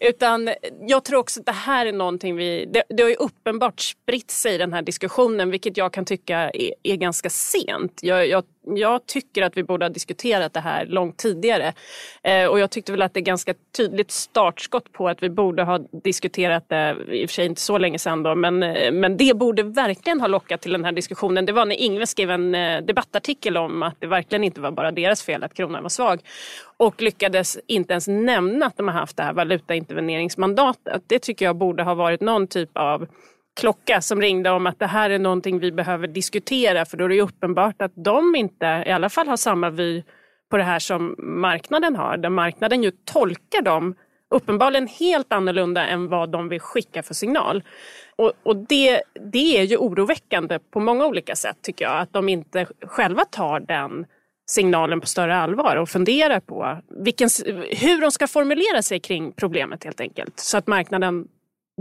Utan 0.00 0.50
jag 0.80 1.04
tror 1.04 1.18
också 1.18 1.40
att 1.40 1.46
det 1.46 1.52
här 1.52 1.86
är 1.86 1.92
någonting 1.92 2.36
vi... 2.36 2.66
Det, 2.72 2.82
det 2.88 3.02
har 3.02 3.10
ju 3.10 3.16
uppenbart 3.16 3.80
spritt 3.80 4.30
sig 4.30 4.54
i 4.54 4.58
den 4.58 4.72
här 4.72 4.82
diskussionen 4.82 5.50
vilket 5.50 5.76
jag 5.76 5.92
kan 5.92 6.04
tycka 6.04 6.38
är, 6.38 6.72
är 6.82 6.96
ganska 6.96 7.30
sent. 7.30 8.00
Jag, 8.02 8.28
jag, 8.28 8.44
jag 8.66 9.06
tycker 9.06 9.42
att 9.42 9.56
vi 9.56 9.62
borde 9.62 9.84
ha 9.84 9.90
diskuterat 9.90 10.52
det 10.52 10.60
här 10.60 10.86
långt 10.86 11.16
tidigare. 11.16 11.72
Eh, 12.22 12.46
och 12.46 12.58
jag 12.58 12.70
tyckte 12.70 12.92
väl 12.92 13.02
att 13.02 13.14
det 13.14 13.20
är 13.20 13.24
ganska 13.24 13.54
tydligt 13.76 14.10
startskott 14.10 14.92
på 14.92 15.08
att 15.08 15.22
vi 15.22 15.30
borde 15.30 15.62
ha 15.62 15.78
diskuterat 15.78 16.68
det, 16.68 16.96
i 17.08 17.26
och 17.26 17.30
för 17.30 17.34
sig 17.34 17.46
inte 17.46 17.60
så 17.60 17.78
länge 17.78 17.98
sedan 17.98 18.22
då, 18.22 18.34
men, 18.34 18.62
eh, 18.62 18.92
men 18.92 19.16
det 19.16 19.36
borde 19.36 19.62
verkligen 19.62 20.20
ha 20.20 20.26
lockat 20.26 20.60
till 20.60 20.72
den 20.72 20.84
här 20.84 20.92
diskussionen. 20.92 21.46
Det 21.46 21.52
var 21.52 21.66
när 21.66 21.76
Ingve 21.76 22.06
skrev 22.06 22.30
en 22.30 22.54
eh, 22.54 22.80
debattartikel 22.82 23.56
om 23.56 23.82
att 23.82 23.96
det 24.00 24.06
verkligen 24.06 24.44
inte 24.44 24.60
var 24.60 24.70
bara 24.70 24.90
deras 24.90 25.22
fel 25.22 25.44
att 25.44 25.54
kronan 25.54 25.82
var 25.82 25.90
svag 25.90 26.20
och 26.76 27.02
lyckades 27.02 27.58
inte 27.66 27.92
ens 27.92 28.08
nämna 28.08 28.66
att 28.66 28.76
de 28.76 28.88
har 28.88 28.94
haft 28.94 29.16
det 29.16 29.22
här 29.22 29.32
valutainterveneringsmandatet. 29.32 31.02
Det 31.06 31.18
tycker 31.18 31.44
jag 31.44 31.56
borde 31.56 31.82
ha 31.82 31.94
varit 31.94 32.20
någon 32.20 32.46
typ 32.46 32.70
av 32.74 33.06
klocka 33.56 34.00
som 34.00 34.20
ringde 34.20 34.50
om 34.50 34.66
att 34.66 34.78
det 34.78 34.86
här 34.86 35.10
är 35.10 35.18
någonting 35.18 35.58
vi 35.58 35.72
behöver 35.72 36.08
diskutera 36.08 36.84
för 36.84 36.96
då 36.96 37.04
är 37.04 37.08
det 37.08 37.20
uppenbart 37.20 37.82
att 37.82 37.92
de 37.94 38.34
inte 38.34 38.84
i 38.86 38.90
alla 38.90 39.08
fall 39.08 39.28
har 39.28 39.36
samma 39.36 39.70
vy 39.70 40.02
på 40.50 40.56
det 40.56 40.62
här 40.62 40.78
som 40.78 41.14
marknaden 41.18 41.96
har. 41.96 42.16
Där 42.16 42.30
marknaden 42.30 42.82
ju 42.82 42.90
tolkar 42.90 43.62
dem 43.62 43.94
uppenbarligen 44.30 44.86
helt 44.86 45.32
annorlunda 45.32 45.86
än 45.86 46.08
vad 46.08 46.30
de 46.30 46.48
vill 46.48 46.60
skicka 46.60 47.02
för 47.02 47.14
signal. 47.14 47.62
Och, 48.16 48.32
och 48.42 48.56
det, 48.56 49.02
det 49.32 49.58
är 49.58 49.62
ju 49.62 49.76
oroväckande 49.76 50.58
på 50.58 50.80
många 50.80 51.06
olika 51.06 51.36
sätt 51.36 51.56
tycker 51.62 51.84
jag, 51.84 52.00
att 52.00 52.12
de 52.12 52.28
inte 52.28 52.66
själva 52.82 53.24
tar 53.24 53.60
den 53.60 54.06
signalen 54.50 55.00
på 55.00 55.06
större 55.06 55.36
allvar 55.36 55.76
och 55.76 55.88
funderar 55.88 56.40
på 56.40 56.78
vilken, 57.04 57.28
hur 57.70 58.00
de 58.00 58.10
ska 58.10 58.26
formulera 58.26 58.82
sig 58.82 59.00
kring 59.00 59.32
problemet 59.32 59.84
helt 59.84 60.00
enkelt. 60.00 60.40
Så 60.40 60.58
att 60.58 60.66
marknaden 60.66 61.28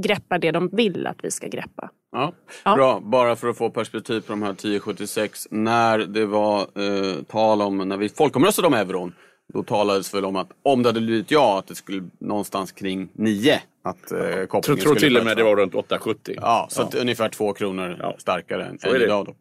greppar 0.01 0.39
det 0.39 0.51
de 0.51 0.69
vill 0.71 1.08
att 1.08 1.17
vi 1.23 1.31
ska 1.31 1.47
greppa. 1.47 1.89
Ja. 2.12 2.34
ja. 2.63 2.75
Bra, 2.75 2.99
bara 2.99 3.36
för 3.36 3.47
att 3.47 3.58
få 3.58 3.69
perspektiv 3.69 4.21
på 4.21 4.31
de 4.31 4.43
här 4.43 4.51
1076. 4.51 5.47
När 5.51 5.97
det 5.97 6.25
var 6.25 6.60
eh, 6.60 7.23
tal 7.23 7.62
om, 7.62 7.77
när 7.77 7.97
vi 7.97 8.10
folkomröstade 8.10 8.67
om 8.67 8.73
euron, 8.73 9.13
då 9.53 9.63
talades 9.63 10.13
väl 10.13 10.25
om 10.25 10.36
att 10.36 10.49
om 10.63 10.84
det 10.84 10.89
hade 10.89 11.01
blivit 11.01 11.31
ja, 11.31 11.60
att 11.60 11.67
det 11.67 11.75
skulle 11.75 12.10
någonstans 12.19 12.71
kring 12.71 13.10
9. 13.13 13.62
Att 13.84 14.12
eh, 14.12 14.19
kopplingen 14.19 14.62
tror, 14.62 14.75
tror 14.75 14.95
till 14.95 15.17
och 15.17 15.25
med 15.25 15.38
det 15.38 15.43
var 15.43 15.55
runt 15.55 15.73
8,70. 15.73 16.15
Ja, 16.41 16.67
så 16.69 16.89
ja. 16.91 16.99
ungefär 16.99 17.29
två 17.29 17.53
kronor 17.53 17.97
ja. 17.99 18.15
starkare 18.17 18.65
än, 18.65 18.77
än 18.84 19.01
idag. 19.01 19.25
Då. 19.25 19.36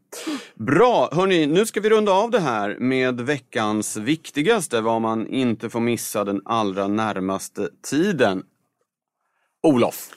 Bra, 0.64 1.08
hörni, 1.12 1.46
nu 1.46 1.66
ska 1.66 1.80
vi 1.80 1.90
runda 1.90 2.12
av 2.12 2.30
det 2.30 2.40
här 2.40 2.76
med 2.78 3.20
veckans 3.20 3.96
viktigaste, 3.96 4.80
vad 4.80 5.02
man 5.02 5.26
inte 5.26 5.70
får 5.70 5.80
missa 5.80 6.24
den 6.24 6.42
allra 6.44 6.88
närmaste 6.88 7.68
tiden. 7.90 8.42
Olof. 9.62 10.10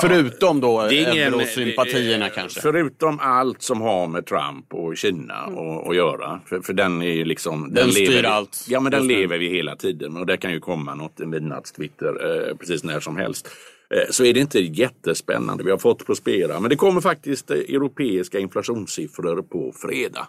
Förutom 0.00 0.60
då 0.60 0.80
eurosympatierna 0.80 2.28
kanske? 2.28 2.60
Förutom 2.60 3.20
allt 3.20 3.62
som 3.62 3.80
har 3.80 4.08
med 4.08 4.26
Trump 4.26 4.74
och 4.74 4.96
Kina 4.96 5.44
mm. 5.46 5.58
att 5.58 5.96
göra. 5.96 6.40
För, 6.46 6.60
för 6.60 6.72
den 6.72 7.02
är 7.02 7.24
liksom... 7.24 7.62
Den, 7.62 7.74
den 7.74 7.92
styr 7.92 8.08
lever, 8.08 8.28
allt. 8.28 8.64
Ja, 8.68 8.80
men 8.80 8.92
den 8.92 9.06
lever 9.06 9.38
vi 9.38 9.48
hela 9.48 9.76
tiden. 9.76 10.16
Och 10.16 10.26
det 10.26 10.36
kan 10.36 10.52
ju 10.52 10.60
komma 10.60 10.94
något, 10.94 11.20
en 11.20 11.30
midnattstwitter, 11.30 12.48
eh, 12.48 12.56
precis 12.56 12.84
när 12.84 13.00
som 13.00 13.16
helst. 13.16 13.48
Eh, 13.90 14.10
så 14.10 14.24
är 14.24 14.34
det 14.34 14.40
inte 14.40 14.60
jättespännande. 14.60 15.64
Vi 15.64 15.70
har 15.70 15.78
fått 15.78 16.06
Prospera. 16.06 16.60
Men 16.60 16.70
det 16.70 16.76
kommer 16.76 17.00
faktiskt 17.00 17.50
eh, 17.50 17.56
europeiska 17.56 18.38
inflationssiffror 18.38 19.42
på 19.42 19.72
fredag. 19.72 20.28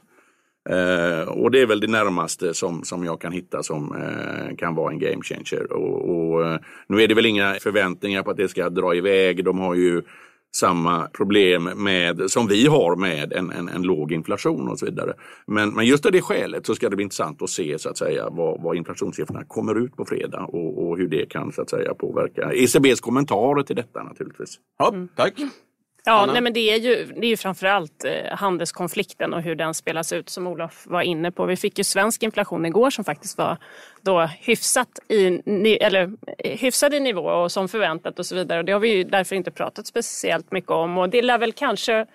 Eh, 0.69 1.27
och 1.27 1.51
det 1.51 1.61
är 1.61 1.65
väl 1.65 1.79
det 1.79 1.87
närmaste 1.87 2.53
som, 2.53 2.83
som 2.83 3.03
jag 3.03 3.21
kan 3.21 3.31
hitta 3.31 3.63
som 3.63 3.95
eh, 3.95 4.55
kan 4.55 4.75
vara 4.75 4.91
en 4.91 4.99
game 4.99 5.23
changer. 5.23 5.73
Och, 5.73 6.09
och 6.09 6.45
eh, 6.45 6.59
nu 6.87 7.01
är 7.01 7.07
det 7.07 7.15
väl 7.15 7.25
inga 7.25 7.53
förväntningar 7.53 8.23
på 8.23 8.31
att 8.31 8.37
det 8.37 8.47
ska 8.47 8.69
dra 8.69 8.95
iväg. 8.95 9.45
De 9.45 9.59
har 9.59 9.75
ju 9.75 10.01
samma 10.55 11.07
problem 11.07 11.63
med, 11.63 12.31
som 12.31 12.47
vi 12.47 12.67
har 12.67 12.95
med 12.95 13.33
en, 13.33 13.51
en, 13.51 13.69
en 13.69 13.81
låg 13.81 14.11
inflation 14.11 14.67
och 14.67 14.79
så 14.79 14.85
vidare. 14.85 15.13
Men, 15.47 15.69
men 15.69 15.85
just 15.85 16.05
av 16.05 16.11
det 16.11 16.21
skälet 16.21 16.65
så 16.65 16.75
ska 16.75 16.89
det 16.89 16.95
bli 16.95 17.03
intressant 17.03 17.41
att 17.41 17.49
se 17.49 17.79
så 17.79 17.89
att 17.89 17.97
säga 17.97 18.29
vad, 18.29 18.61
vad 18.61 18.75
inflationssiffrorna 18.75 19.43
kommer 19.43 19.75
ut 19.75 19.95
på 19.95 20.05
fredag 20.05 20.45
och, 20.45 20.87
och 20.87 20.97
hur 20.97 21.07
det 21.07 21.29
kan 21.29 21.51
så 21.51 21.61
att 21.61 21.69
säga 21.69 21.93
påverka 21.93 22.53
ECBs 22.53 23.01
kommentarer 23.01 23.63
till 23.63 23.75
detta 23.75 24.03
naturligtvis. 24.03 24.59
Ja, 24.77 24.93
tack. 25.15 25.33
Ja, 26.07 26.25
nej, 26.25 26.41
men 26.41 26.53
det 26.53 26.59
är 26.59 26.77
ju, 26.77 27.05
det 27.05 27.27
är 27.27 27.29
ju 27.29 27.37
framförallt 27.37 28.05
eh, 28.05 28.11
handelskonflikten 28.31 29.33
och 29.33 29.41
hur 29.41 29.55
den 29.55 29.73
spelas 29.73 30.13
ut 30.13 30.29
som 30.29 30.47
Olof 30.47 30.83
var 30.85 31.01
inne 31.01 31.31
på. 31.31 31.45
Vi 31.45 31.55
fick 31.55 31.77
ju 31.77 31.83
svensk 31.83 32.23
inflation 32.23 32.65
igår 32.65 32.89
som 32.89 33.03
faktiskt 33.03 33.37
var 33.37 33.57
då 34.01 34.29
hyfsat 34.39 34.99
i, 35.09 35.77
eller, 35.81 36.11
eh, 36.37 36.59
hyfsad 36.59 36.93
i 36.93 36.99
nivå 36.99 37.21
och 37.21 37.51
som 37.51 37.67
förväntat 37.67 38.19
och 38.19 38.25
så 38.25 38.35
vidare. 38.35 38.59
Och 38.59 38.65
det 38.65 38.71
har 38.71 38.79
vi 38.79 38.89
ju 38.89 39.03
därför 39.03 39.35
inte 39.35 39.51
pratat 39.51 39.87
speciellt 39.87 40.51
mycket 40.51 40.71
om 40.71 40.97
och 40.97 41.09
det 41.09 41.21
lär 41.21 41.37
väl 41.37 41.53
kanske 41.53 42.05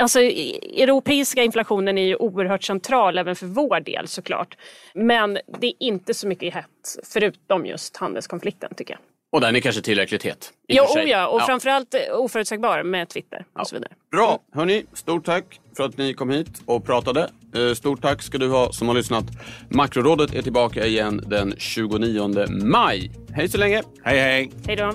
Alltså, 0.00 0.20
europeiska 0.20 1.42
inflationen 1.42 1.98
är 1.98 2.06
ju 2.06 2.16
oerhört 2.16 2.62
central 2.62 3.18
även 3.18 3.36
för 3.36 3.46
vår 3.46 3.80
del 3.80 4.08
såklart. 4.08 4.56
Men 4.94 5.38
det 5.60 5.66
är 5.66 5.74
inte 5.78 6.14
så 6.14 6.26
mycket 6.26 6.54
hett 6.54 6.98
förutom 7.12 7.66
just 7.66 7.96
handelskonflikten 7.96 8.74
tycker 8.76 8.94
jag. 8.94 9.09
Och 9.32 9.40
den 9.40 9.56
är 9.56 9.60
kanske 9.60 9.82
tillräckligt 9.82 10.22
het. 10.22 10.52
Ja, 10.66 10.82
oh 10.82 11.08
ja, 11.08 11.28
och 11.28 11.40
ja. 11.40 11.46
framförallt 11.46 11.94
eh, 11.94 12.00
oförutsägbar 12.12 12.82
med 12.82 13.08
Twitter 13.08 13.44
ja. 13.54 13.60
och 13.60 13.68
så 13.68 13.76
vidare. 13.76 13.92
Bra, 14.10 14.38
hörni. 14.52 14.84
Stort 14.92 15.24
tack 15.24 15.60
för 15.76 15.84
att 15.84 15.98
ni 15.98 16.14
kom 16.14 16.30
hit 16.30 16.62
och 16.66 16.84
pratade. 16.84 17.30
Eh, 17.54 17.74
stort 17.74 18.02
tack 18.02 18.22
ska 18.22 18.38
du 18.38 18.48
ha 18.48 18.72
som 18.72 18.88
har 18.88 18.94
lyssnat. 18.94 19.24
Makrorådet 19.68 20.34
är 20.34 20.42
tillbaka 20.42 20.86
igen 20.86 21.24
den 21.26 21.54
29 21.58 22.46
maj. 22.48 23.10
Hej 23.32 23.48
så 23.48 23.58
länge. 23.58 23.82
Hej, 24.04 24.18
hej. 24.18 24.50
Hej 24.66 24.76
då. 24.76 24.92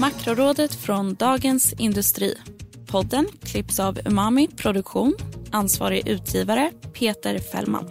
Makrorådet 0.00 0.74
från 0.74 1.14
Dagens 1.14 1.72
Industri. 1.72 2.38
Podden 2.86 3.26
klipps 3.44 3.80
av 3.80 3.98
Umami 4.04 4.48
Produktion. 4.56 5.14
Ansvarig 5.50 6.08
utgivare 6.08 6.70
Peter 6.92 7.38
Fällman. 7.38 7.90